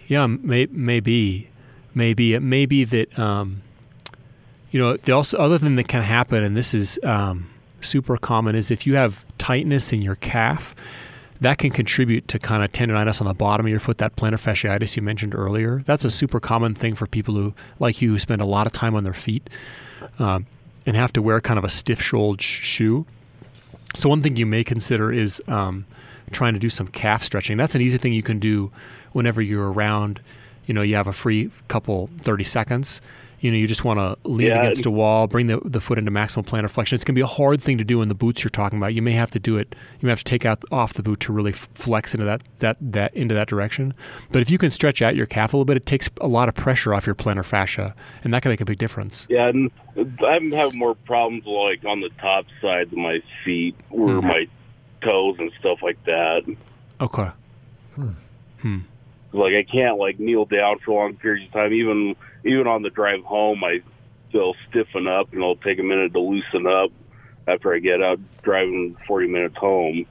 [0.08, 1.50] Yeah, may, maybe,
[1.94, 3.62] maybe it may be that um,
[4.72, 7.50] you know the also other thing that can happen, and this is um,
[7.82, 10.76] super common, is if you have tightness in your calf,
[11.42, 14.39] that can contribute to kind of tendonitis on the bottom of your foot, that plantar
[14.39, 15.84] fasciitis you mentioned earlier.
[15.86, 18.74] That's a super common thing for people who, like you, who spend a lot of
[18.74, 19.50] time on their feet
[20.20, 20.46] um,
[20.86, 23.06] and have to wear kind of a stiff-soled sh- shoe.
[23.96, 25.86] So one thing you may consider is um,
[26.32, 27.58] trying to do some calf stretching.
[27.58, 28.72] That's an easy thing you can do
[29.13, 30.19] whenever you're around.
[30.65, 33.02] You know, you have a free couple thirty seconds.
[33.41, 34.62] You know, you just want to lean Yeah.
[34.62, 36.95] against a wall, bring the, the foot into maximum plantar flexion.
[36.95, 38.93] It's going to be a hard thing to do in the boots you're talking about.
[38.93, 39.76] You may have to do it.
[39.99, 42.78] You may have to take out off the boot to really flex into that that
[42.80, 43.93] that into that direction.
[44.32, 46.47] But if you can stretch out your calf a little bit, it takes a lot
[46.47, 49.28] of pressure off your plantar fascia, and that can make a big difference.
[49.30, 49.69] Yeah, and
[50.26, 54.23] I'm having more problems like on the top side of my feet, where Mhm.
[54.23, 54.47] my
[55.02, 56.43] toes and stuff like that.
[57.02, 57.28] Okay.
[59.34, 61.74] Like I can't like kneel down for long periods of time.
[61.74, 62.15] Even
[62.46, 63.82] even on the drive home, I
[64.30, 66.91] still stiffen up, and it'll take a minute to loosen up
[67.48, 70.06] after I get out driving 40 minutes home.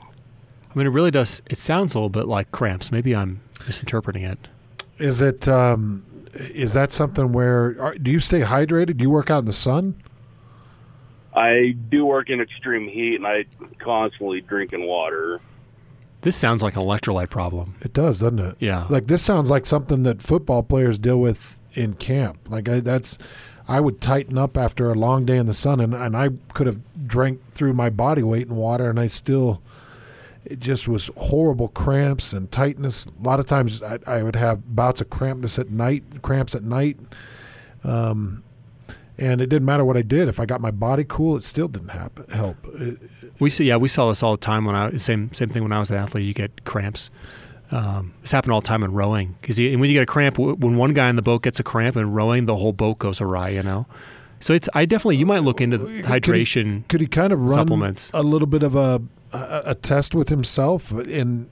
[0.00, 1.42] I mean, it really does.
[1.50, 2.92] It sounds a little bit like cramps.
[2.92, 4.38] Maybe I'm misinterpreting it.
[4.98, 5.48] Is it?
[5.48, 8.98] Um, is that something where are, do you stay hydrated?
[8.98, 10.00] Do you work out in the sun?
[11.34, 13.46] I do work in extreme heat, and I
[13.78, 15.40] constantly drinking water.
[16.22, 17.76] This sounds like an electrolyte problem.
[17.80, 18.56] It does, doesn't it?
[18.58, 18.86] Yeah.
[18.90, 22.38] Like this sounds like something that football players deal with in camp.
[22.48, 23.16] Like I, that's,
[23.66, 26.66] I would tighten up after a long day in the sun, and, and I could
[26.66, 29.62] have drank through my body weight in water, and I still,
[30.44, 33.06] it just was horrible cramps and tightness.
[33.06, 36.64] A lot of times I, I would have bouts of crampness at night, cramps at
[36.64, 36.98] night.
[37.84, 38.42] Um,
[39.20, 40.28] and it didn't matter what I did.
[40.28, 42.56] If I got my body cool, it still didn't happen, help.
[42.74, 42.98] It,
[43.40, 45.72] We see, yeah, we saw this all the time when I same same thing when
[45.72, 46.24] I was an athlete.
[46.26, 47.10] You get cramps.
[47.72, 50.56] Um, this happened all the time in rowing because when you get a cramp, w-
[50.56, 53.20] when one guy in the boat gets a cramp in rowing, the whole boat goes
[53.20, 53.50] awry.
[53.50, 53.86] You know,
[54.40, 56.88] so it's I definitely you might look into the Could he- hydration.
[56.88, 58.10] could he kind of run supplements.
[58.12, 59.00] a little bit of a,
[59.32, 61.48] a test with himself in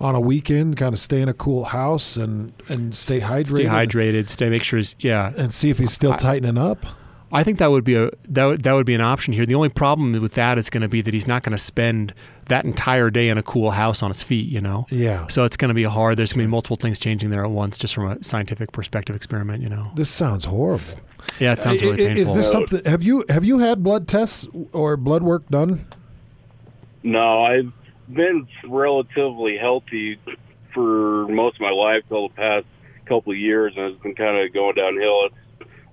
[0.00, 3.64] on a weekend, kind of stay in a cool house and and stay hydrated, Stay
[3.64, 4.28] hydrated.
[4.28, 4.50] Stay.
[4.50, 4.76] Make sure.
[4.78, 6.84] He's, yeah, and see if he's still tightening up.
[7.34, 9.44] I think that would be a that would, that would be an option here.
[9.44, 12.14] The only problem with that is going to be that he's not going to spend
[12.46, 14.48] that entire day in a cool house on his feet.
[14.48, 14.86] You know.
[14.90, 16.16] Yeah, So it's going to be hard.
[16.16, 19.16] There's going to be multiple things changing there at once, just from a scientific perspective
[19.16, 19.62] experiment.
[19.62, 19.90] You know.
[19.96, 20.84] this sounds horrible.
[21.40, 22.22] Yeah, it sounds really I- I- painful.
[22.32, 22.84] Is this something?
[22.84, 25.86] Have you have you had blood tests or blood work done?
[27.02, 27.72] No, I've
[28.12, 30.18] been relatively healthy
[30.72, 32.66] for most of my life till the past
[33.06, 35.26] couple of years, and it's been kind of going downhill.
[35.26, 35.34] It's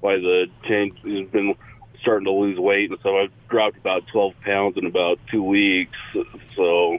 [0.02, 1.56] why the change has been
[2.02, 5.98] starting to lose weight, and so I've dropped about 12 pounds in about two weeks.
[6.56, 6.98] So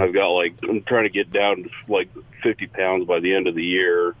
[0.00, 2.08] I've got like I'm trying to get down to like
[2.42, 4.14] 50 pounds by the end of the year.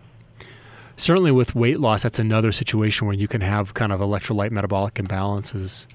[0.96, 4.94] Certainly, with weight loss, that's another situation where you can have kind of electrolyte metabolic
[4.94, 5.86] imbalances.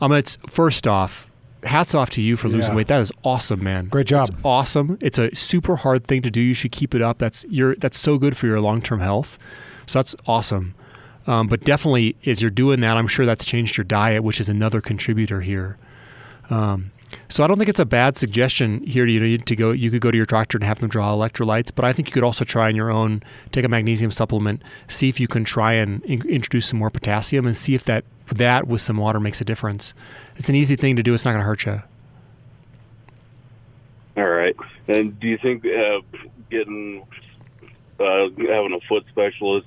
[0.00, 1.26] Um, it's first off,
[1.64, 2.76] hats off to you for losing Yeah.
[2.76, 2.86] weight.
[2.86, 3.86] That is awesome, man.
[3.86, 4.28] Great job.
[4.30, 4.96] It's awesome.
[5.00, 6.40] It's a super hard thing to do.
[6.40, 7.18] You should keep it up.
[7.18, 9.38] That's your that's so good for your long term health.
[9.86, 10.74] So that's awesome.
[11.26, 14.48] Um, but definitely, as you're doing that, I'm sure that's changed your diet, which is
[14.48, 15.78] another contributor here.
[16.50, 16.90] Um,
[17.28, 19.70] so I don't think it's a bad suggestion here to, you know, to go.
[19.70, 22.12] You could go to your doctor and have them draw electrolytes, but I think you
[22.12, 25.74] could also try on your own, take a magnesium supplement, see if you can try
[25.74, 29.40] and in- introduce some more potassium, and see if that that with some water makes
[29.40, 29.94] a difference.
[30.36, 31.12] It's an easy thing to do.
[31.12, 31.82] It's not going to hurt you.
[34.16, 34.56] All right.
[34.88, 36.00] And do you think uh,
[36.50, 37.04] getting
[38.00, 39.66] uh, having a foot specialist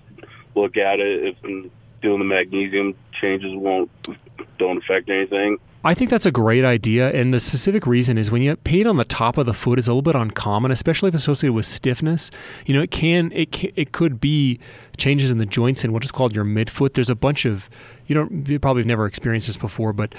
[0.56, 1.70] look at it if and
[2.02, 3.90] doing the magnesium changes won't
[4.58, 5.58] don't affect anything?
[5.84, 8.88] I think that's a great idea, and the specific reason is when you have pain
[8.88, 11.68] on the top of the foot is a little bit uncommon, especially if associated with
[11.68, 12.32] stiffness.
[12.66, 14.60] You know, it can it can, it could be
[14.98, 16.96] changes in the joints in what is called your midfoot.
[16.96, 17.70] There's a bunch of
[18.08, 20.16] you don't you probably have never experienced this before, but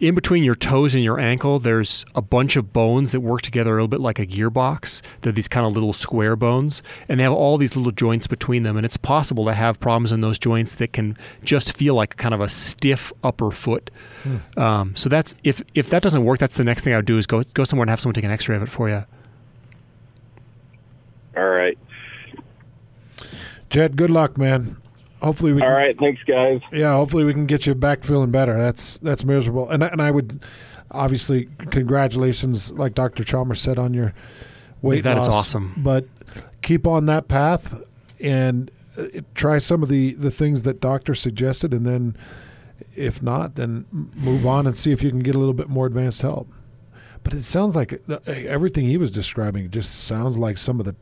[0.00, 3.72] in between your toes and your ankle, there's a bunch of bones that work together
[3.72, 5.02] a little bit like a gearbox.
[5.22, 8.62] They're these kind of little square bones, and they have all these little joints between
[8.62, 8.76] them.
[8.76, 12.34] And it's possible to have problems in those joints that can just feel like kind
[12.34, 13.90] of a stiff upper foot.
[14.56, 17.18] Um, so that's if if that doesn't work, that's the next thing I would do
[17.18, 19.04] is go go somewhere and have someone take an X-ray of it for you.
[21.36, 21.78] All right.
[23.70, 24.76] Jed, good luck, man.
[25.22, 25.60] Hopefully we.
[25.62, 25.98] All Can, right.
[25.98, 26.60] Thanks, guys.
[26.72, 28.56] Yeah, hopefully we can get you back feeling better.
[28.56, 29.68] That's that's miserable.
[29.70, 30.40] And I- and I would
[30.90, 33.24] obviously congratulations, like Dr.
[33.24, 34.14] Chalmers said, on your
[34.82, 35.48] weight That is loss.
[35.48, 35.74] awesome.
[35.76, 36.06] But
[36.62, 37.82] keep on that path
[38.22, 42.16] and uh, try some of the the things that doctor suggested, and then
[42.94, 45.86] if not, then move on and see if you can get a little bit more
[45.86, 46.48] advanced help.
[47.24, 50.94] But it sounds like uh, everything he was describing just sounds like some of the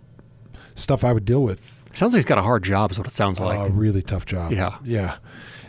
[0.74, 1.75] stuff I would deal with.
[1.96, 3.59] Sounds like he's got a hard job, is what it sounds like.
[3.59, 4.52] a really tough job.
[4.52, 4.76] Yeah.
[4.85, 5.16] yeah.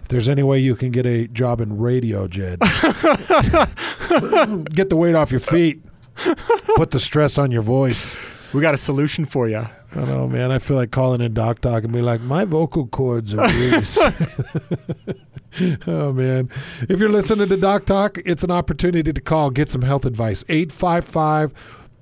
[0.02, 2.74] If there's any way you can get a job in radio, Jed, get
[4.90, 5.82] the weight off your feet,
[6.76, 8.18] put the stress on your voice.
[8.54, 9.66] we got a solution for you.
[9.96, 10.52] I know, man.
[10.52, 13.98] I feel like calling in Doc Talk and be like, my vocal cords are loose.
[15.88, 16.50] oh, man.
[16.90, 20.44] If you're listening to Doc Talk, it's an opportunity to call, get some health advice.
[20.50, 21.54] 855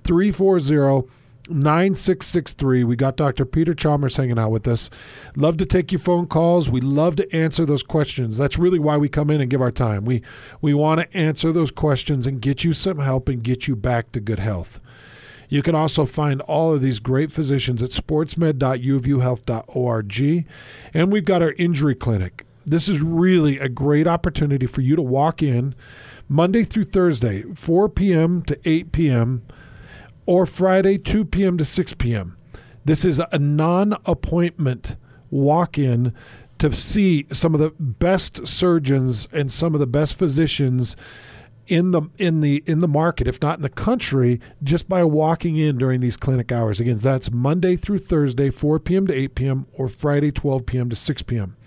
[0.04, 1.08] 340
[1.50, 2.84] 9663.
[2.84, 3.46] We got Dr.
[3.46, 4.90] Peter Chalmers hanging out with us.
[5.36, 6.70] Love to take your phone calls.
[6.70, 8.38] We love to answer those questions.
[8.38, 10.06] That's really why we come in and give our time.
[10.06, 10.22] We
[10.62, 14.12] we want to answer those questions and get you some help and get you back
[14.14, 14.80] to good health.
[15.50, 20.48] You can also find all of these great physicians at sportsmed.uofuhealth.org.
[20.94, 22.46] And we've got our injury clinic.
[22.66, 25.76] This is really a great opportunity for you to walk in
[26.28, 28.42] Monday through Thursday, 4 p.m.
[28.44, 29.44] to 8 p.m.,
[30.26, 31.58] or Friday, 2 p.m.
[31.58, 32.38] to 6 p.m.
[32.84, 34.98] This is a non appointment
[35.30, 36.14] walk in
[36.60, 40.96] to see some of the best surgeons and some of the best physicians
[41.68, 45.56] in the in the in the market, if not in the country, just by walking
[45.58, 46.80] in during these clinic hours.
[46.80, 49.08] Again, that's Monday through Thursday, 4 p.m.
[49.08, 50.90] to 8 p.m., or Friday, 12 p.m.
[50.90, 51.58] to 6 p.m.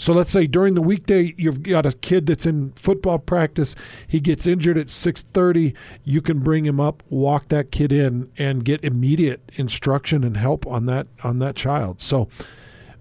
[0.00, 3.76] So let's say during the weekday you've got a kid that's in football practice,
[4.08, 8.64] he gets injured at 6:30, you can bring him up, walk that kid in and
[8.64, 12.00] get immediate instruction and help on that on that child.
[12.00, 12.28] So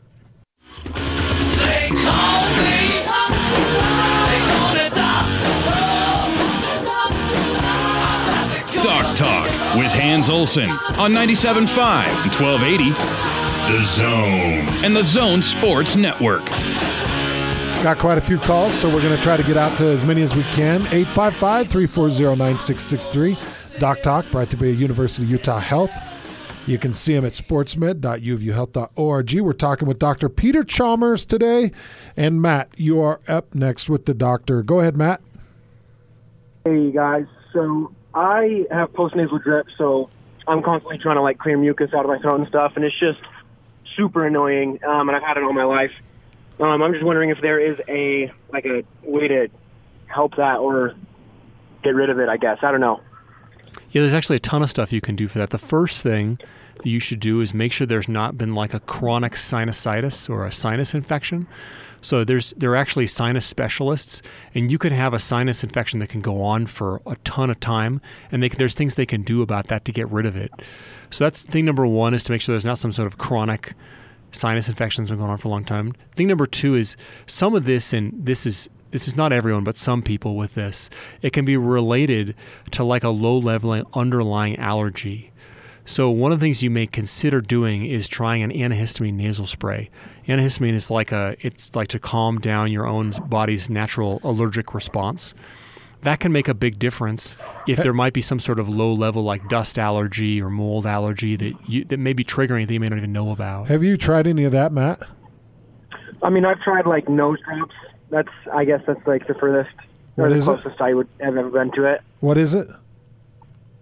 [9.77, 12.91] With Hans Olsen on 97.5 and 1280.
[13.71, 16.45] The Zone and the Zone Sports Network.
[17.83, 20.05] Got quite a few calls, so we're going to try to get out to as
[20.05, 20.83] many as we can.
[20.87, 23.37] 855 340 9663.
[23.79, 25.93] Doc Talk, brought to you by University of Utah Health.
[26.65, 29.33] You can see him at sportsmed.uofuhealth.org.
[29.41, 30.29] We're talking with Dr.
[30.29, 31.71] Peter Chalmers today.
[32.15, 34.63] And Matt, you are up next with the doctor.
[34.63, 35.21] Go ahead, Matt.
[36.63, 40.09] Hey guys, so I have postnasal drip, so
[40.47, 42.97] I'm constantly trying to like clear mucus out of my throat and stuff, and it's
[42.97, 43.19] just
[43.95, 44.79] super annoying.
[44.83, 45.91] Um, and I've had it all my life.
[46.59, 49.49] Um, I'm just wondering if there is a like a way to
[50.07, 50.95] help that or
[51.83, 52.29] get rid of it.
[52.29, 53.01] I guess I don't know.
[53.91, 55.49] Yeah, there's actually a ton of stuff you can do for that.
[55.49, 56.39] The first thing
[56.77, 60.45] that you should do is make sure there's not been like a chronic sinusitis or
[60.45, 61.47] a sinus infection.
[62.05, 64.21] So there's there are actually sinus specialists,
[64.53, 67.59] and you can have a sinus infection that can go on for a ton of
[67.59, 67.99] time,
[68.31, 70.51] and they, there's things they can do about that to get rid of it.
[71.09, 73.73] So that's thing number one is to make sure there's not some sort of chronic
[74.31, 75.95] sinus infections been going on for a long time.
[76.13, 79.75] Thing number two is some of this, and this is this is not everyone, but
[79.75, 80.91] some people with this,
[81.23, 82.35] it can be related
[82.69, 85.31] to like a low level underlying allergy.
[85.87, 89.89] So one of the things you may consider doing is trying an antihistamine nasal spray.
[90.27, 95.35] Antihistamine is like a it's like to calm down your own body's natural allergic response.
[96.01, 97.35] That can make a big difference
[97.67, 101.35] if there might be some sort of low level like dust allergy or mold allergy
[101.35, 103.67] that you that may be triggering that you may not even know about.
[103.67, 105.01] Have you tried any of that, Matt?
[106.23, 107.75] I mean, I've tried like nose drops.
[108.09, 109.75] That's I guess that's like the furthest
[110.15, 110.61] What or the is it?
[110.61, 112.01] closest I would have ever been to it.
[112.21, 112.67] What is it?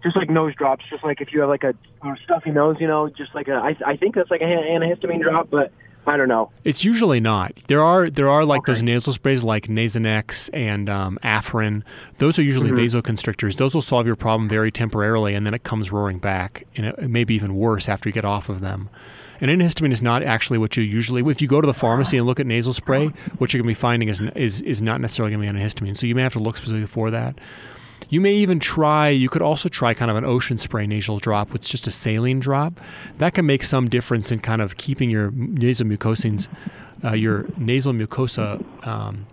[0.04, 1.74] Just like nose drops, just like if you have like a,
[2.06, 3.54] a stuffy nose, you know, just like a.
[3.54, 5.72] I, I think that's like an antihistamine drop, but
[6.06, 6.50] I don't know.
[6.62, 7.54] It's usually not.
[7.68, 8.72] There are there are like Okay.
[8.72, 11.82] those nasal sprays like Nasonex and um, Afrin.
[12.18, 13.56] Those are usually vasoconstrictors.
[13.56, 16.94] Those will solve your problem very temporarily, and then it comes roaring back, and it,
[16.98, 18.90] it may be even worse after you get off of them.
[19.40, 21.22] And antihistamine is not actually what you usually.
[21.30, 23.06] If you go to the pharmacy and look at nasal spray,
[23.38, 25.96] what you're going to be finding is is is not necessarily going to be antihistamine.
[25.96, 27.36] So you may have to look specifically for that.
[28.14, 31.50] You may even try, you could also try kind of an ocean spray nasal drop
[31.50, 32.78] with just a saline drop.
[33.18, 36.46] That can make some difference in kind of keeping your nasal mucosins,
[37.02, 39.26] uh, your nasal mucosa um,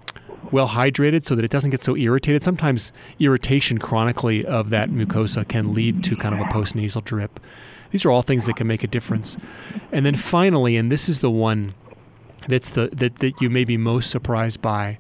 [0.52, 2.44] well hydrated so that it doesn't get so irritated.
[2.44, 7.40] Sometimes irritation chronically of that mucosa can lead to kind of a postnasal drip.
[7.92, 9.38] These are all things that can make a difference.
[9.92, 11.76] And then finally, and this is the one
[12.48, 14.98] that's the that, that you may be most surprised by.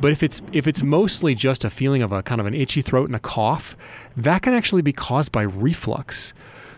[0.00, 2.82] But if it's if it's mostly just a feeling of a kind of an itchy
[2.82, 3.76] throat and a cough,
[4.16, 6.34] that can actually be caused by reflux.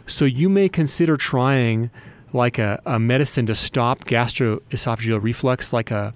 [0.06, 1.90] So you may consider trying
[2.32, 6.14] like a, a medicine to stop gastroesophageal reflux, like a,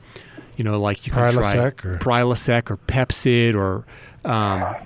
[0.56, 3.84] you know, like you can Prilosec try or- Prilosec or Pepcid or
[4.24, 4.76] um,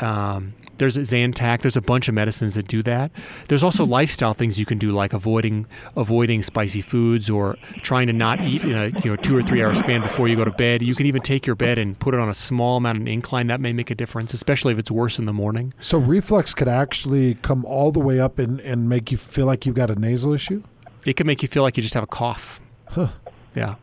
[0.00, 1.62] um, there's a Zantac.
[1.62, 3.10] There's a bunch of medicines that do that.
[3.48, 3.92] There's also hmm.
[3.92, 8.62] lifestyle things you can do, like avoiding avoiding spicy foods or trying to not eat
[8.62, 10.82] in a you know two or three hour span before you go to bed.
[10.82, 13.08] You can even take your bed and put it on a small amount of an
[13.08, 13.46] incline.
[13.46, 15.74] That may make a difference, especially if it's worse in the morning.
[15.80, 19.66] So reflux could actually come all the way up and, and make you feel like
[19.66, 20.62] you've got a nasal issue.
[21.04, 22.60] It can make you feel like you just have a cough.
[22.88, 23.08] Huh.
[23.54, 23.76] Yeah.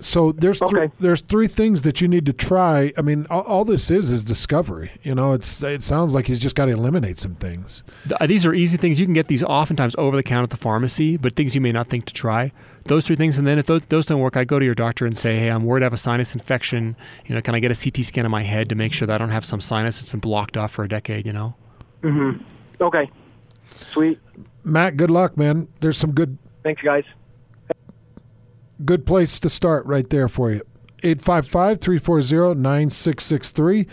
[0.00, 0.92] So there's three, Okay.
[1.00, 2.92] there's three things that you need to try.
[2.96, 4.92] I mean, all, all this is is discovery.
[5.02, 7.82] You know, it's it sounds like he's just got to eliminate some things.
[8.20, 9.00] Uh, These are easy things.
[9.00, 11.72] You can get these oftentimes over the counter at the pharmacy, but things you may
[11.72, 12.52] not think to try.
[12.84, 15.04] Those three things, and then if those, those don't work, I go to your doctor
[15.04, 16.96] and say, "Hey, I'm worried I have a sinus infection.
[17.26, 19.14] You know, can I get a CT scan of my head to make sure that
[19.16, 21.54] I don't have some sinus that's been blocked off for a decade?" You know.
[22.02, 22.42] Mm-hmm.
[22.82, 23.10] Okay.
[23.90, 24.18] Sweet.
[24.64, 25.66] Matt, good luck, man.
[25.80, 27.04] There's some good Thanks, guys.
[28.84, 30.60] Good place to start right there for you.
[31.02, 33.88] 855-340-9663.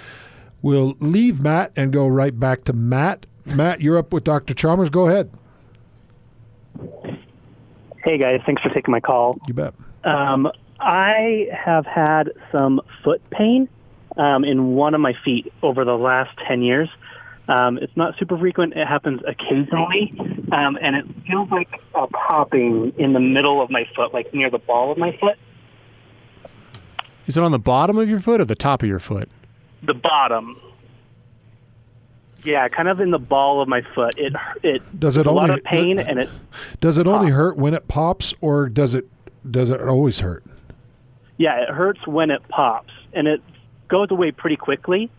[0.61, 3.25] We'll leave Matt and go right back to Matt.
[3.45, 4.55] Matt, you're up with Dr.
[4.55, 4.89] Chalmers.
[4.89, 5.29] Go ahead.
[8.03, 9.39] Hey guys, thanks for taking my call.
[9.47, 9.73] You bet.
[10.03, 13.69] Um, I have had some foot pain
[14.17, 16.89] um, in one of my feet over the last 10 years.
[17.47, 18.73] Um, it's not super frequent.
[18.73, 20.13] It happens occasionally,
[20.51, 24.49] um, and it feels like a popping in the middle of my foot, like near
[24.49, 25.37] the ball of my foot.
[27.27, 29.29] Is it on the bottom of your foot or the top of your foot?
[29.83, 30.59] The bottom.
[32.43, 34.15] Yeah, kind of in the ball of my foot.
[34.17, 36.29] It it Does it a lot of pain, and it
[36.79, 39.07] Does it only hurt when it pops or does it
[39.49, 40.43] does it always hurt?
[41.37, 43.41] Yeah, it hurts when it pops, and it
[43.87, 45.09] goes away pretty quickly,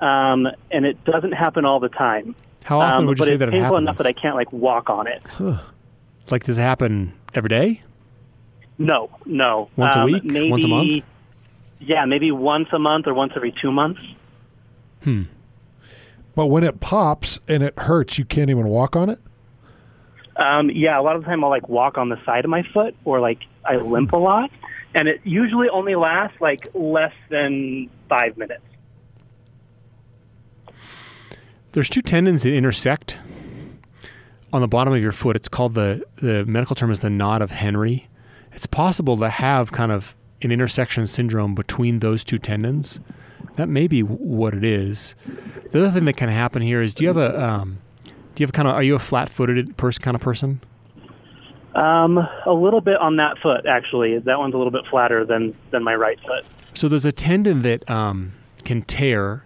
[0.00, 2.34] um, and it doesn't happen all the time.
[2.64, 3.60] How often um, would you but say that it happens?
[3.60, 5.22] But painful enough that I can't like walk on it.
[6.30, 7.82] Like, does it happen every day?
[8.78, 9.68] No, no.
[9.76, 10.24] Once a Um, week?
[10.24, 11.02] Maybe, Once a month?
[11.80, 14.00] Yeah, maybe once a month or once every two months.
[15.02, 15.22] Hmm.
[16.34, 19.18] But when it pops and it hurts, you can't even walk on it?
[20.36, 22.62] Um, yeah, a lot of the time I'll like walk on the side of my
[22.62, 24.50] foot or like I limp a lot,
[24.94, 28.62] and it usually only lasts like less than five minutes.
[31.72, 33.16] There's two tendons that intersect
[34.52, 35.36] on the bottom of your foot.
[35.36, 38.08] It's called the the medical term is the knot of Henry.
[38.52, 42.98] It's possible to have kind of an intersection syndrome between those two tendons.
[43.54, 45.14] That may be what it is.
[45.70, 47.78] The other thing that can happen here is, do you have a um,
[48.34, 50.60] do you have kind of are you a flat-footed person kind of person?
[51.76, 54.18] Um, a little bit on that foot actually.
[54.18, 56.44] That one's a little bit flatter than than my right foot.
[56.74, 58.32] So there's a tendon that um,
[58.64, 59.44] can tear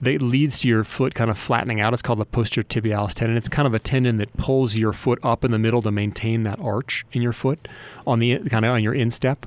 [0.00, 1.92] that leads to your foot kind of flattening out.
[1.92, 3.36] It's called the posterior tibialis tendon.
[3.36, 6.42] It's kind of a tendon that pulls your foot up in the middle to maintain
[6.44, 7.68] that arch in your foot
[8.06, 9.46] on the kind of on your instep.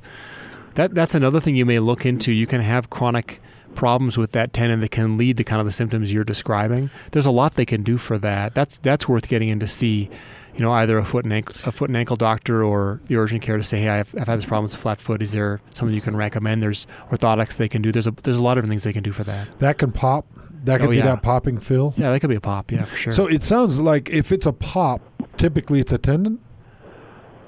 [0.75, 2.31] That that's another thing you may look into.
[2.31, 3.41] You can have chronic
[3.75, 6.89] problems with that tendon that can lead to kind of the symptoms you're describing.
[7.11, 8.53] There's a lot they can do for that.
[8.53, 10.09] That's that's worth getting in to see,
[10.53, 13.41] you know, either a foot and ankle, a foot and ankle doctor or the urgent
[13.41, 15.21] care to say, hey, I've, I've had this problem with flat foot.
[15.21, 16.61] Is there something you can recommend?
[16.61, 17.91] There's orthotics they can do.
[17.91, 19.47] There's a there's a lot of things they can do for that.
[19.59, 20.25] That can pop.
[20.63, 21.03] That could Oh, be yeah.
[21.03, 21.93] that popping feel.
[21.97, 22.71] Yeah, that could be a pop.
[22.71, 23.11] Yeah, for sure.
[23.13, 25.01] So it sounds like if it's a pop,
[25.37, 26.39] typically it's a tendon.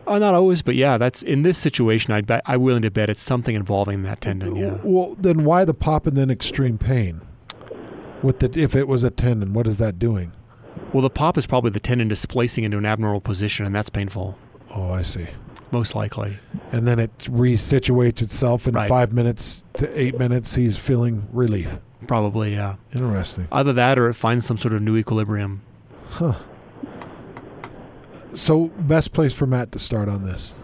[0.08, 2.14] oh, not always, but yeah, that's in this situation.
[2.14, 4.56] I'd bet I'm willing to bet it's something involving that tendon.
[4.56, 4.78] Yeah.
[4.84, 7.22] Well, then why the pop and then extreme pain?
[8.22, 10.32] With the if it was a tendon, what is that doing?
[10.94, 14.38] Well, the pop is probably the tendon displacing into an abnormal position, and that's painful.
[14.76, 15.28] Oh, I see.
[15.72, 16.38] Most likely.
[16.72, 18.88] And then it resituates itself in Right.
[18.90, 20.56] five minutes to eight minutes.
[20.56, 21.80] He's feeling relief.
[22.08, 22.76] Probably, yeah.
[22.94, 23.48] Interesting.
[23.52, 25.62] Either that or it finds some sort of new equilibrium.
[26.10, 26.34] Huh.
[28.36, 30.56] So, best place for Matt to start on this.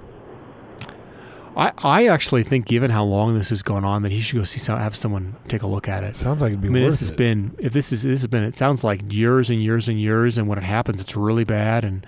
[1.56, 4.44] I, I actually think, given how long this has gone on, that he should go
[4.46, 6.16] see some, have someone take a look at it.
[6.16, 7.18] Sounds like it'd be I mean, this has it.
[7.18, 10.38] been if this is this has been it sounds like years and years and years,
[10.38, 11.84] and when it happens, it's really bad.
[11.84, 12.06] And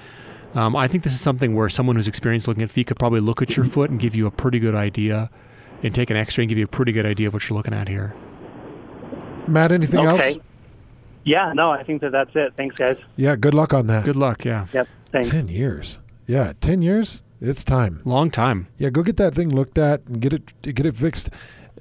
[0.54, 3.19] um, I think this is something where someone who's experienced looking at feet could probably
[3.19, 5.30] look at your foot and give you a pretty good idea,
[5.82, 7.74] and take an X-ray and give you a pretty good idea of what you're looking
[7.74, 8.15] at here.
[9.47, 10.33] Matt, anything okay.
[10.33, 10.39] else?
[11.25, 12.54] Yeah, no, I think that that's it.
[12.58, 12.98] Thanks, guys.
[13.15, 14.06] Yeah, good luck on that.
[14.06, 14.44] Good luck.
[14.46, 14.87] Yeah, Yep.
[15.12, 15.29] Thanks.
[15.29, 16.00] 10 years.
[16.25, 17.21] Yeah, 10 years?
[17.39, 18.02] It's time.
[18.06, 18.67] long time.
[18.77, 21.29] Yeah, go get that thing looked at and get it get it fixed.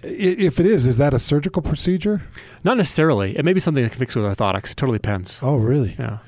[0.03, 2.23] If it is, is that a surgical procedure?
[2.65, 3.37] Not necessarily.
[3.39, 4.73] It may be something that can fix with orthotics.
[4.73, 5.39] It totally depends.
[5.41, 5.95] Oh, really?
[5.97, 6.19] Yeah.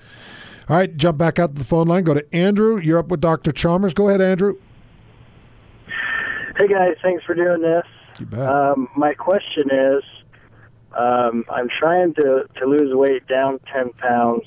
[0.68, 2.04] All right, jump back out to the phone line.
[2.04, 2.80] Go to Andrew.
[2.80, 3.50] You're up with Dr.
[3.50, 3.92] Chalmers.
[3.92, 4.56] Go ahead, Andrew.
[6.56, 7.84] Hey guys, thanks for doing this.
[8.20, 8.48] You bet.
[8.48, 10.02] Um, my question is,
[10.96, 14.44] um, I'm trying to to lose weight down ten pounds.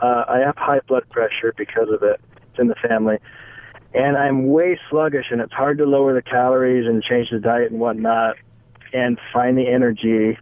[0.00, 2.20] Uh, I have high blood pressure because of it,
[2.50, 3.18] It's in the family.
[3.94, 7.70] And I'm way sluggish, and it's hard to lower the calories and change the diet
[7.70, 8.36] and whatnot,
[8.92, 10.38] and find the energy.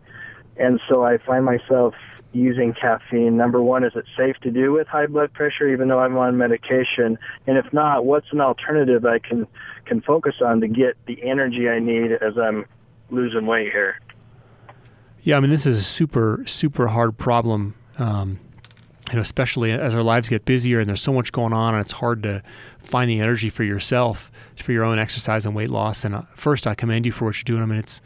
[0.56, 1.94] And so I find myself
[2.32, 3.36] using caffeine.
[3.36, 6.36] Number one, is it safe to do with high blood pressure, even though I'm on
[6.36, 7.16] medication?
[7.46, 9.46] And if not, what's an alternative I can
[9.86, 12.64] can focus on to get the energy I need as I'm
[13.10, 14.00] losing weight here?
[15.24, 17.74] Yeah, I mean, this is a super, super hard problem.
[17.98, 18.38] Um,
[19.08, 21.82] you know, especially as our lives get busier and there's so much going on, and
[21.82, 22.42] it's hard to
[22.78, 26.04] find the energy for yourself for your own exercise and weight loss.
[26.04, 27.62] And uh, first, I commend you for what you're doing.
[27.62, 28.00] I mean, it's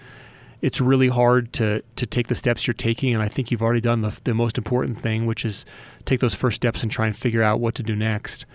[0.62, 3.80] it's really hard to to take the steps you're taking, and I think you've already
[3.80, 5.64] done the the most important thing, which is
[6.04, 8.46] take those first steps and try and figure out what to do next.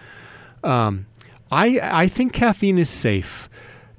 [0.64, 1.08] Um,
[1.52, 3.50] I I think caffeine is safe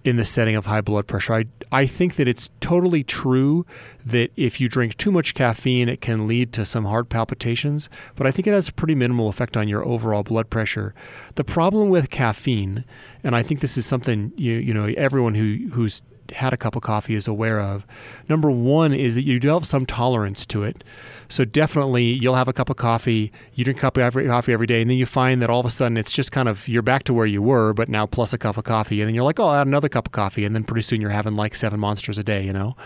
[0.05, 1.35] in the setting of high blood pressure.
[1.35, 3.65] I, I think that it's totally true
[4.05, 8.27] that if you drink too much caffeine, it can lead to some heart palpitations, but
[8.27, 10.95] I think it has a pretty minimal effect on your overall blood pressure.
[11.37, 12.85] The problem with caffeine,
[13.23, 16.03] and I think this is something you you know everyone who who's
[16.33, 17.87] had a cup of coffee is aware of.
[18.29, 20.85] Number one is that you develop some tolerance to it.
[21.29, 23.33] So definitely, you'll have a cup of coffee.
[23.55, 25.67] You drink a cup of coffee every day, and then you find that all of
[25.67, 28.33] a sudden it's just kind of you're back to where you were, but now plus
[28.33, 30.45] a cup of coffee, and then you're like, oh, I'll add another cup of coffee,
[30.45, 32.77] and then pretty soon you're having like seven monsters a day, you know.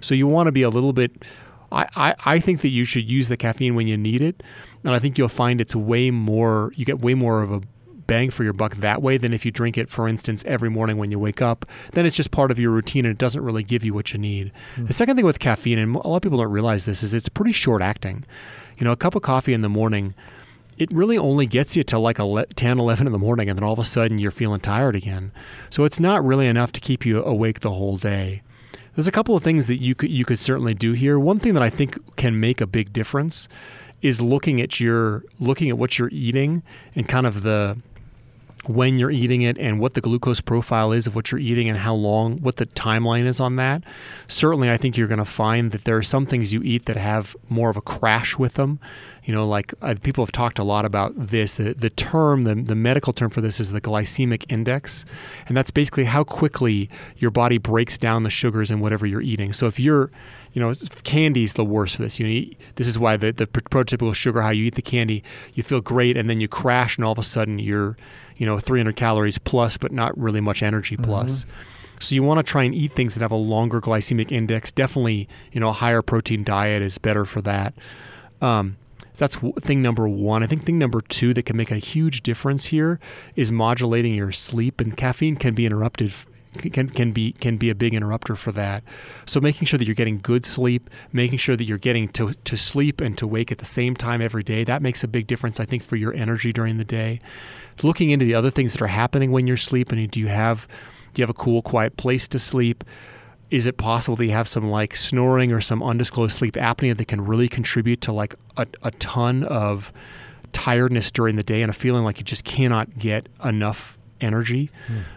[0.00, 1.24] So you want to be a little bit.
[1.72, 4.42] I, I, I think that you should use the caffeine when you need it,
[4.84, 6.72] and I think you'll find it's way more.
[6.76, 7.62] You get way more of a
[8.06, 10.96] bang for your buck that way than if you drink it, for instance, every morning
[10.96, 11.66] when you wake up.
[11.92, 14.18] Then it's just part of your routine and it doesn't really give you what you
[14.18, 14.52] need.
[14.76, 14.86] Hmm.
[14.86, 17.28] The second thing with caffeine, and a lot of people don't realize this, is it's
[17.28, 18.24] pretty short acting.
[18.78, 20.14] You know, a cup of coffee in the morning,
[20.78, 23.64] it really only gets you to like ele- 10, 11 in the morning, and then
[23.64, 25.32] all of a sudden you're feeling tired again.
[25.70, 28.42] So it's not really enough to keep you awake the whole day.
[28.94, 31.18] There's a couple of things that you could you could certainly do here.
[31.18, 33.48] One thing that I think can make a big difference
[34.02, 36.62] is looking at your looking at what you're eating
[36.94, 37.76] and kind of the
[38.68, 41.78] when you're eating it and what the glucose profile is of what you're eating and
[41.78, 43.82] how long what the timeline is on that
[44.26, 46.96] certainly i think you're going to find that there are some things you eat that
[46.96, 48.80] have more of a crash with them.
[49.24, 51.54] You know like uh, people have talked a lot about this.
[51.54, 55.06] The, the term the, the medical term for this is the glycemic index
[55.46, 59.54] and that's basically how quickly your body breaks down the sugars in whatever you're eating.
[59.54, 60.10] So if you're
[60.52, 62.20] you know, candy's the worst for this.
[62.20, 65.64] You you, this is why the, the prototypical sugar how you eat the candy, you
[65.64, 67.96] feel great, and then you crash, and all of a sudden you're,
[68.36, 71.46] you know, 300 calories plus, but not really much energy plus.
[72.00, 74.72] So you want to try and eat things that have a longer glycemic index.
[74.72, 77.74] Definitely, you know, a higher protein diet is better for that.
[78.40, 78.76] Um,
[79.16, 80.42] that's thing number one.
[80.42, 82.98] I think thing number two that can make a huge difference here
[83.36, 86.12] is modulating your sleep, and caffeine can be interrupted.
[86.58, 88.84] Can, can be can be a big interrupter for that.
[89.26, 92.56] So making sure that you're getting good sleep, making sure that you're getting to, to
[92.56, 95.58] sleep and to wake at the same time every day, that makes a big difference,
[95.58, 97.20] I think, for your energy during the day.
[97.82, 100.68] Looking into the other things that are happening when you're sleeping, do you have
[101.12, 102.84] do you have a cool, quiet place to sleep?
[103.50, 107.06] Is it possible that you have some like snoring or some undisclosed sleep apnea that
[107.06, 109.92] can really contribute to like a, a ton of
[110.50, 114.70] tiredness during the day and a feeling like you just cannot get enough energy?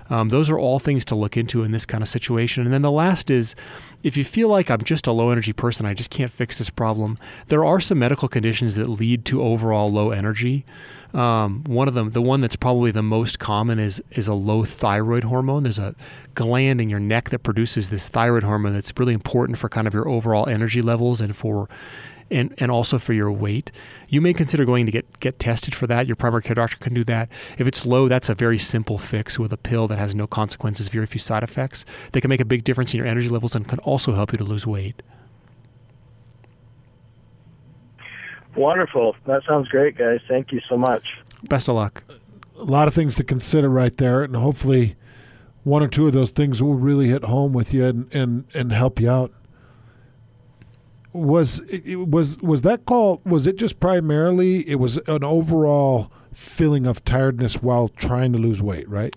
[0.10, 2.64] Um, those are all things to look into in this kind of situation.
[2.64, 3.56] And then the last is
[4.04, 6.70] if you feel like I'm just a low energy person, I just can't fix this
[6.70, 7.18] problem,
[7.48, 10.66] there are some medical conditions that lead to overall low energy.
[11.14, 14.66] Um, one of them, the one that's probably the most common, is is a low
[14.66, 15.64] thyroid hormone.
[15.64, 15.96] There's a
[16.36, 19.94] gland in your neck that produces this thyroid hormone that's really important for kind of
[19.94, 21.70] your overall energy levels and for
[22.30, 23.72] and, and also for your weight.
[24.10, 26.08] You may consider going to get, get tested for that.
[26.08, 27.30] Your primary care doctor can do that.
[27.58, 30.88] If it's low, that's a very simple fix with a pill that has no consequences,
[30.88, 31.86] very few side effects.
[32.12, 34.38] They can make a big difference in your energy levels and can also help you
[34.38, 35.02] to lose weight.
[38.56, 39.16] Wonderful.
[39.26, 40.20] That sounds great, guys.
[40.28, 41.18] Thank you so much.
[41.44, 42.04] Best of luck.
[42.60, 44.96] a lot of things to consider right there, and hopefully,
[45.64, 48.72] one or two of those things will really hit home with you and and, and
[48.72, 49.32] help you out.
[51.14, 53.22] Was it, was was that call?
[53.26, 54.68] Was it just primarily?
[54.70, 59.16] It was an overall feeling of tiredness while trying to lose weight, right?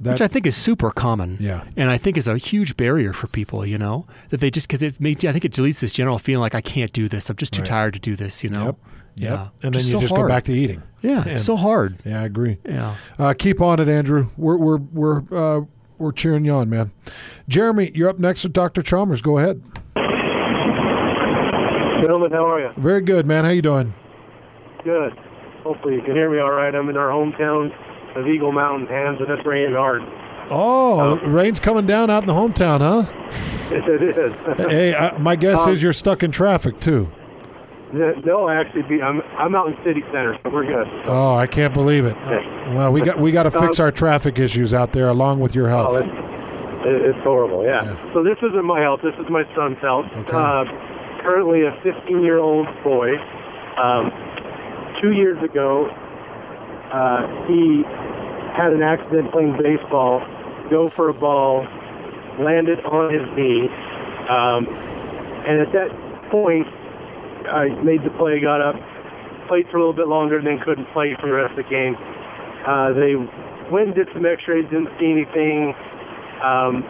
[0.00, 1.36] That, which I think is super common.
[1.40, 1.64] Yeah.
[1.76, 4.82] And I think is a huge barrier for people, you know, that they just, because
[4.82, 7.30] it makes, I think it deletes this general feeling like, I can't do this.
[7.30, 7.68] I'm just too Right.
[7.68, 8.64] tired to do this, you know?
[8.66, 8.76] Yep.
[9.14, 9.30] Yep.
[9.32, 9.42] Yeah.
[9.42, 10.82] And then Just you so just go back to eating.
[11.02, 11.16] Yeah.
[11.20, 11.28] Man.
[11.28, 11.98] It's so hard.
[12.04, 12.58] Yeah, I agree.
[12.66, 12.96] Yeah.
[13.16, 14.30] Uh, keep on it, Andrew.
[14.36, 15.60] We're we're we're uh,
[15.98, 16.90] we're cheering you on, man.
[17.48, 18.82] Jeremy, you're up next with Dr.
[18.82, 19.20] Chalmers.
[19.20, 19.62] Go ahead.
[22.02, 22.70] Gentlemen, how are you?
[22.78, 23.44] Very good, man.
[23.44, 23.94] How you doing?
[24.82, 25.12] Good.
[25.62, 26.74] Hopefully you can hear me all right.
[26.74, 27.70] I'm in our hometown
[28.16, 30.02] of Eagle Mountain, Hans, and it's raining hard.
[30.50, 33.10] Oh, rain's coming down out in the hometown, huh?
[33.72, 34.34] It is.
[34.70, 37.08] hey, uh, my guess Um, is you're stuck in traffic too.
[37.92, 39.00] No, I actually be.
[39.00, 40.86] I'm I'm out in city center, so we're good.
[41.04, 42.16] Oh, I can't believe it.
[42.74, 45.54] Well, we got we got to fix Um, our traffic issues out there, along with
[45.54, 45.90] your health.
[45.92, 47.64] Oh, it's, it's horrible.
[47.64, 47.96] Yeah.
[48.12, 49.00] So this isn't my health.
[49.02, 50.04] This is my son's health.
[50.28, 50.64] Uh,
[51.22, 53.16] currently a 15 year old boy.
[53.78, 54.10] Um,
[55.00, 55.88] two years ago,
[56.92, 57.82] uh, he
[58.54, 60.20] had an accident playing baseball.
[60.70, 61.66] Go for a ball,
[62.38, 63.68] landed on his knee,
[64.28, 64.66] um,
[65.44, 65.90] and at that
[66.30, 66.66] point,
[67.48, 68.76] I made the play, got up,
[69.48, 71.70] played for a little bit longer, and then couldn't play for the rest of the
[71.70, 71.96] game.
[72.66, 73.16] Uh, they
[73.70, 75.74] went and did some X-rays, didn't see anything.
[76.40, 76.82] Um,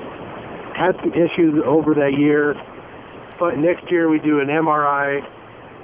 [0.76, 2.54] had some issues over that year,
[3.42, 5.18] but next year we do an MRI.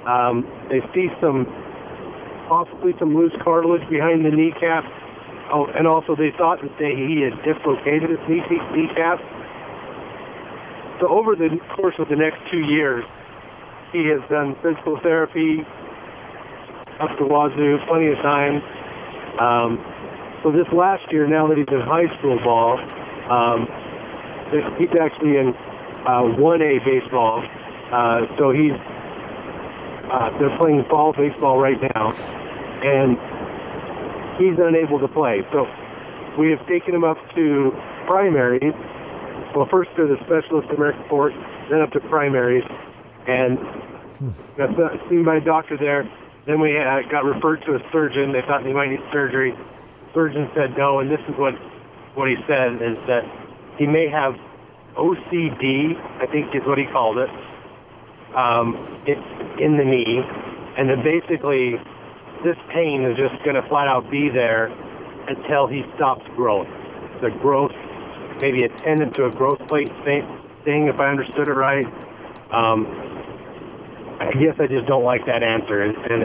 [0.07, 1.43] Um, they see some
[2.47, 4.87] possibly some loose cartilage behind the kneecap.
[5.51, 9.19] Oh, and also they thought that they, he had dislocated his knee, kneecap.
[11.03, 13.03] So over the course of the next two years,
[13.91, 15.59] he has done physical therapy
[17.03, 18.63] up the wazoo plenty of times.
[19.35, 19.83] Um,
[20.43, 22.79] so this last year, now that he's in high school ball,
[23.27, 23.67] um,
[24.79, 25.51] he's actually in
[26.05, 27.43] uh, 1A baseball.
[27.91, 28.77] Uh, so he's
[30.09, 32.11] uh, they're playing fall baseball right now,
[32.81, 33.13] and
[34.41, 35.45] he's unable to play.
[35.51, 35.65] So
[36.37, 37.71] we have taken him up to
[38.07, 38.73] primaries.
[39.55, 41.33] Well, first to the specialist American Sport,
[41.69, 42.65] then up to primaries,
[43.27, 43.57] and
[44.57, 44.73] got
[45.09, 46.09] seen by a doctor there.
[46.47, 48.33] Then we uh, got referred to a surgeon.
[48.33, 49.53] They thought he might need surgery.
[50.13, 51.53] Surgeon said no, and this is what
[52.15, 53.21] what he said is that
[53.77, 54.33] he may have
[54.95, 57.29] OCD, I think is what he called it,
[58.35, 58.75] um,
[59.05, 59.17] it,
[59.61, 60.21] in the knee,
[60.77, 61.75] and then basically
[62.43, 64.67] this pain is just going to flat out be there
[65.27, 66.69] until he stops growing.
[67.21, 67.75] The growth,
[68.41, 70.25] maybe a tendon to a growth plate thing,
[70.63, 71.85] thing if I understood it right.
[72.51, 72.87] Um,
[74.19, 75.81] I guess I just don't like that answer.
[75.81, 76.23] And, and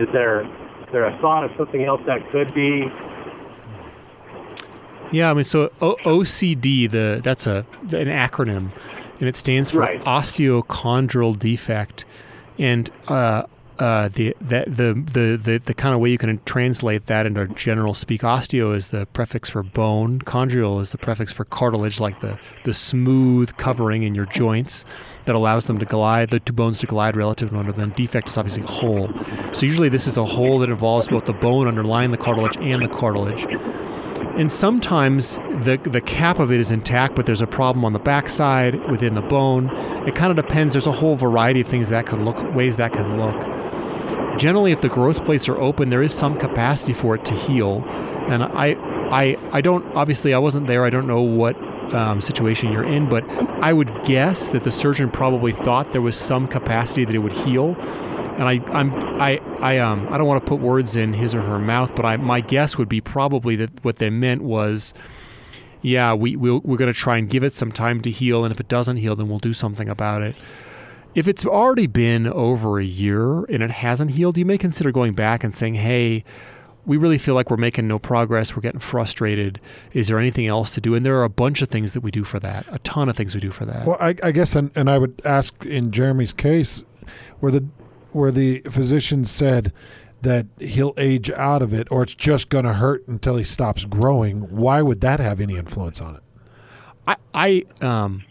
[0.00, 2.84] is there is there a thought of something else that could be?
[5.12, 8.70] Yeah, I mean, so o- OCD, the that's a an acronym,
[9.20, 10.02] and it stands for Right.
[10.04, 12.04] osteochondral defect,
[12.58, 13.42] and uh,
[13.78, 17.46] uh, the that the the the, the kind of way you can translate that into
[17.48, 18.22] general speak.
[18.22, 20.20] Osteo is the prefix for bone.
[20.20, 24.84] Chondral is the prefix for cartilage, like the the smooth covering in your joints
[25.26, 27.78] that allows them to glide, the two bones to glide relative to one another.
[27.80, 29.10] Then defect is obviously a hole.
[29.52, 32.82] So usually this is a hole that involves both the bone underlying the cartilage and
[32.82, 33.46] the cartilage.
[34.38, 37.98] And sometimes the the cap of it is intact, but there's a problem on the
[37.98, 39.68] backside within the bone.
[40.06, 40.74] It kind of depends.
[40.74, 44.38] There's a whole variety of things that can look ways that can look.
[44.38, 47.84] Generally, if the growth plates are open, there is some capacity for it to heal.
[48.28, 48.76] And I
[49.10, 50.84] I I don't obviously I wasn't there.
[50.84, 51.54] I don't know what
[51.94, 53.28] um, situation you're in, but
[53.62, 57.32] I would guess that the surgeon probably thought there was some capacity that it would
[57.32, 57.76] heal.
[58.32, 61.42] And I, I'm, I, I, um, I don't want to put words in his or
[61.42, 64.94] her mouth, but I, my guess would be probably that what they meant was,
[65.82, 68.52] yeah, we, we'll, we're going to try and give it some time to heal, and
[68.52, 70.34] if it doesn't heal, then we'll do something about it.
[71.14, 75.12] If it's already been over a year and it hasn't healed, you may consider going
[75.12, 76.24] back and saying, hey,
[76.84, 78.56] we really feel like we're making no progress.
[78.56, 79.60] We're getting frustrated.
[79.92, 80.94] Is there anything else to do?
[80.94, 82.66] And there are a bunch of things that we do for that.
[82.70, 83.86] A ton of things we do for that.
[83.86, 86.82] Well, I, I guess, and, and I would ask in Jeremy's case,
[87.40, 87.66] where the
[88.12, 89.72] where the physician said
[90.20, 93.84] that he'll age out of it, or it's just going to hurt until he stops
[93.84, 94.42] growing.
[94.42, 96.22] Why would that have any influence on it?
[97.06, 98.24] I, I um,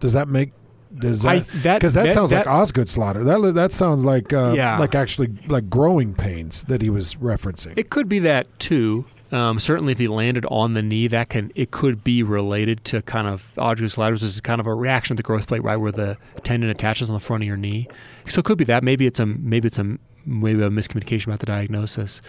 [0.00, 0.52] Does that make
[0.98, 3.24] does that that- because that, that- sounds that- like Osgood-Schlatter?
[3.24, 4.78] That that sounds like uh, Yeah.
[4.78, 7.74] like actually like growing pains that he was referencing.
[7.76, 9.04] It could be that too.
[9.32, 13.02] Um, certainly, if he landed on the knee, that can it could be related to
[13.02, 15.90] kind of Audrey's laterals is kind of a reaction to the growth plate, right, where
[15.90, 17.88] the tendon attaches on the front of your knee.
[18.28, 18.84] So it could be that.
[18.84, 22.22] Maybe it's a maybe it's a maybe a miscommunication about the diagnosis.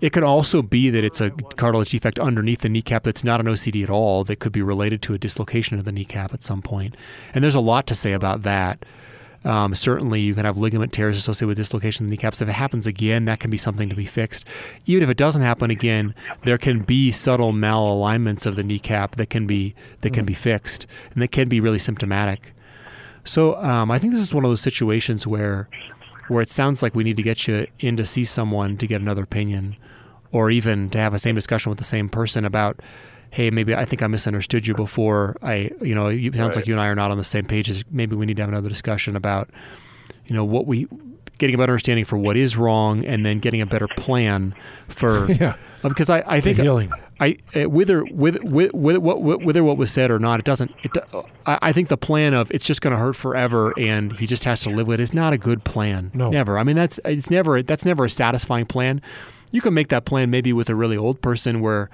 [0.00, 3.46] It could also be that it's a cartilage defect underneath the kneecap that's not an
[3.46, 4.22] OCD at all.
[4.24, 6.96] That could be related to a dislocation of the kneecap at some point.
[7.34, 8.84] And there's a lot to say about that.
[9.44, 12.42] Um, certainly, you can have ligament tears associated with dislocation of the kneecaps.
[12.42, 14.44] If it happens again, that can be something to be fixed.
[14.86, 19.30] Even if it doesn't happen again, there can be subtle malalignments of the kneecap that
[19.30, 22.52] can be that can be fixed, and that can be really symptomatic.
[23.24, 25.68] So um, I think this is one of those situations where
[26.28, 29.00] where it sounds like we need to get you in to see someone to get
[29.00, 29.76] another opinion,
[30.32, 32.80] or even to have a same discussion with the same person about,
[33.30, 35.36] hey, maybe I think I misunderstood you before.
[35.42, 37.84] I, you know, it sounds like you and I are not on the same page.
[37.90, 39.50] Maybe we need to have another discussion about,
[40.26, 40.86] you know, what we.
[41.38, 44.54] getting a better understanding for what is wrong, and then getting a better plan
[44.88, 45.54] for Yeah.
[45.82, 46.90] because I, I think healing.
[47.20, 50.72] I uh, whether with with whether what whether what was said or not, it doesn't.
[50.82, 50.92] It,
[51.46, 54.60] I think the plan of it's just going to hurt forever, and he just has
[54.62, 56.10] to live with it is not a good plan.
[56.14, 56.30] No.
[56.30, 56.58] never.
[56.58, 59.00] I mean, that's it's never that's never a satisfying plan.
[59.50, 61.88] You can make that plan maybe with a really old person where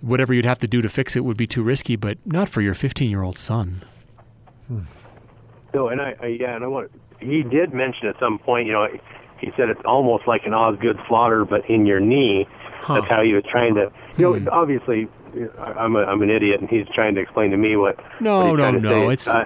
[0.00, 2.60] whatever you'd have to do to fix it would be too risky, but not for
[2.60, 3.82] your 15 year old son.
[5.74, 6.90] No, and I, I yeah, and I want.
[7.20, 8.88] He did mention at some point, you know,
[9.38, 12.46] he said it's almost like an Osgood slaughter, but in your knee.
[12.86, 13.90] That's how he was trying to.
[14.16, 15.08] You know, obviously,
[15.58, 17.98] I'm a, I'm an idiot, and he's trying to explain to me what.
[18.20, 19.44] No, what no, no, it's- Uh,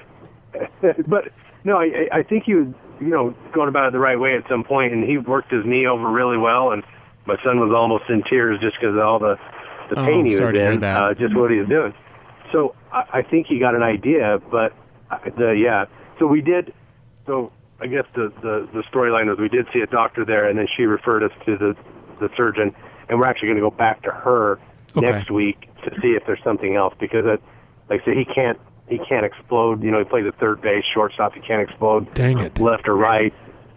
[1.07, 1.28] but
[1.64, 2.66] no, I, I think he was,
[3.00, 5.64] you know, going about it the right way at some point, and he worked his
[5.64, 6.82] knee over really well, and
[7.27, 9.39] my son was almost in tears just because of all the
[9.91, 10.83] the Oh, pain he was sorry to hear in.
[10.85, 11.93] Uh, just what he was doing.
[12.53, 14.73] So I, I think he got an idea, but
[15.37, 15.87] the yeah.
[16.18, 16.73] So we did.
[17.27, 20.59] So I guess the the, the storyline was we did see a doctor there, and
[20.59, 21.77] then she referred us to the
[22.20, 22.75] the surgeon,
[23.09, 24.59] and we're actually going to go back to her
[24.97, 25.11] Okay.
[25.11, 27.43] next week to see if there's something else because it,
[27.89, 28.59] like I said, he can't
[28.89, 29.83] he can't explode.
[29.83, 31.35] You know, he plays at third base, shortstop.
[31.35, 32.12] He can't explode.
[32.14, 32.59] Dang it.
[32.61, 33.33] Left or right,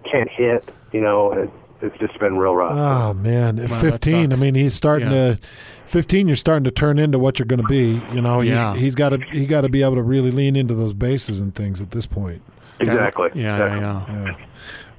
[0.10, 0.70] can't hit.
[0.92, 1.50] You know,
[1.86, 2.72] it's just been real rough.
[2.74, 5.36] Oh man, at Wow, 15, I mean, he's starting Yeah.
[5.36, 5.40] to
[5.86, 8.40] 15 you're starting to turn into what you're going to be, you know.
[8.42, 8.76] He's Yeah.
[8.76, 11.54] he's got to he got to be able to really lean into those bases and
[11.56, 12.42] things at this point.
[12.80, 13.30] exactly.
[13.36, 13.80] Yeah, exactly.
[13.82, 14.26] yeah.
[14.26, 14.46] Yeah.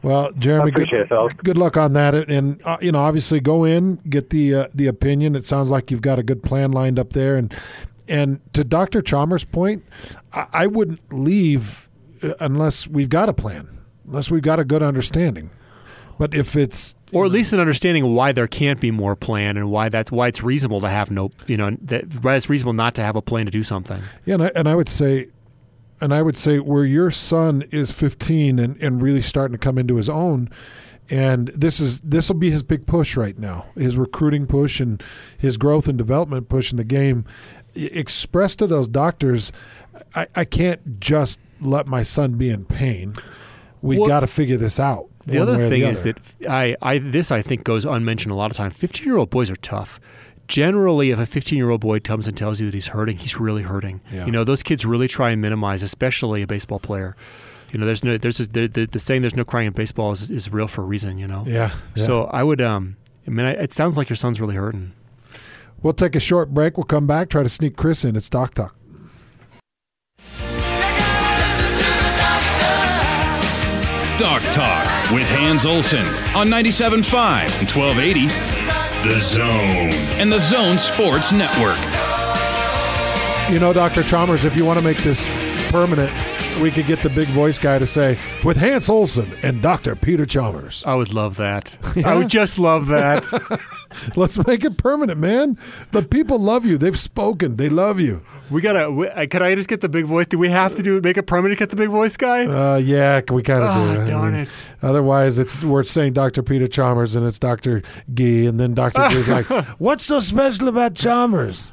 [0.02, 1.08] Well, Jeremy, good, it,
[1.38, 4.86] good luck on that, and uh, you know, obviously, go in, get the uh, the
[4.86, 5.34] opinion.
[5.34, 7.52] It sounds like you've got a good plan lined up there, and
[8.06, 9.84] and to Doctor Chalmers' point,
[10.32, 11.88] I, I wouldn't leave
[12.22, 13.68] uh, unless we've got a plan,
[14.06, 15.50] unless we've got a good understanding.
[16.18, 19.56] But if it's Or at least an understanding of why there can't be more plan
[19.56, 22.72] and why that why it's reasonable to have no you know that why it's reasonable
[22.72, 24.02] not to have a plan to do something.
[24.24, 25.28] Yeah, and I, and I would say,
[26.00, 29.78] and I would say where your son is 15 and, and really starting to come
[29.78, 30.48] into his own,
[31.10, 35.02] and this is this will be his big push right now, his recruiting push and
[35.38, 37.24] his growth and development push in the game.
[37.74, 39.52] Express to those doctors,
[40.14, 43.14] I, I can't just let my son be in pain.
[43.82, 45.08] We Well, got to figure this out.
[45.26, 46.14] The other thing is other.
[46.40, 48.74] that I, I this I think goes unmentioned a lot of times.
[48.74, 50.00] Fifteen year old boys are tough.
[50.48, 53.40] Generally, if a 15 year old boy comes and tells you that he's hurting, he's
[53.40, 54.00] really hurting.
[54.12, 54.26] Yeah.
[54.26, 57.16] You know, those kids really try and minimize, especially a baseball player.
[57.72, 60.12] You know, there's no, there's a, the, the, the saying "there's no crying in baseball"
[60.12, 61.18] is, is real for a reason.
[61.18, 61.42] You know.
[61.46, 62.04] yeah, yeah.
[62.06, 62.96] So I would, um,
[63.26, 64.92] I mean, I, it sounds like your son's really hurting.
[65.82, 66.76] we'll take a short break.
[66.76, 67.28] We'll come back.
[67.28, 68.14] Try to sneak Chris in.
[68.14, 68.76] It's Doc Talk.
[74.18, 76.04] Doc Talk with Hans Olsen
[76.34, 78.26] on 97.5 and 1280.
[79.08, 81.78] The Zone and the Zone Sports Network.
[83.52, 84.02] You know, Dr.
[84.02, 85.28] Chalmers, if you want to make this
[85.70, 86.10] permanent,
[86.62, 89.94] we could get the big voice guy to say, with Hans Olsen and Dr.
[89.94, 90.82] Peter Chalmers.
[90.86, 91.76] I would love that.
[92.04, 93.24] I would just love that.
[94.16, 95.58] Let's make it permanent, man.
[95.92, 96.76] The people love you.
[96.78, 97.56] They've spoken.
[97.56, 98.22] They love you.
[98.50, 98.90] we gotta.
[98.90, 100.26] We, uh, can I just get the big voice?
[100.26, 101.58] Do we have to do make it permanent?
[101.58, 102.44] To get the big voice guy?
[102.46, 104.12] Uh, yeah, we kind of Ah, do.
[104.14, 104.48] I mean, it.
[104.82, 106.42] Otherwise, it's we're saying Dr.
[106.42, 107.82] Peter Chalmers and it's Dr.
[108.12, 109.08] Gee, and then Dr.
[109.08, 109.46] Gee's like,
[109.80, 111.72] "What's so special about Chalmers?"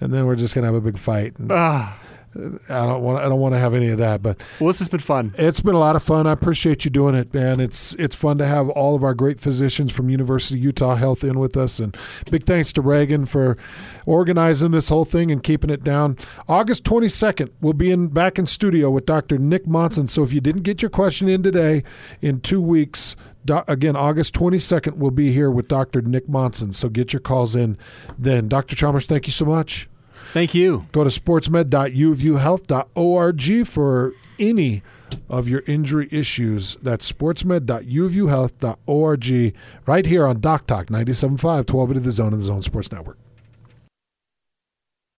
[0.00, 1.38] And then we're just gonna have a big fight.
[1.38, 1.98] And Ah,
[2.34, 3.18] I don't want.
[3.18, 4.22] I don't want to have any of that.
[4.22, 5.34] But well, this has been fun.
[5.36, 6.26] It's been a lot of fun.
[6.26, 7.60] I appreciate you doing it, man.
[7.60, 11.24] It's it's fun to have all of our great physicians from University of Utah Health
[11.24, 11.96] in with us, and
[12.30, 13.58] big thanks to Reagan for
[14.06, 16.16] organizing this whole thing and keeping it down.
[16.48, 19.38] August twenty second, we'll be in back in studio with Dr.
[19.38, 20.06] Nick Monson.
[20.06, 21.82] So if you didn't get your question in today,
[22.20, 23.16] in two weeks.
[23.44, 26.00] Do, again, August 22nd, we'll be here with Dr.
[26.00, 26.70] Nick Monson.
[26.70, 27.76] So get your calls in
[28.16, 28.46] then.
[28.46, 28.76] Dr.
[28.76, 29.88] Chalmers, thank you so much.
[30.32, 30.86] Thank you.
[30.92, 34.82] Go to sportsmed.uofuhealth.org for any
[35.28, 36.78] of your injury issues.
[36.80, 39.54] That's sportsmed.uofuhealth.org
[39.84, 43.18] right here on Doc Talk 97.5, 12 to the Zone of the Zone Sports Network.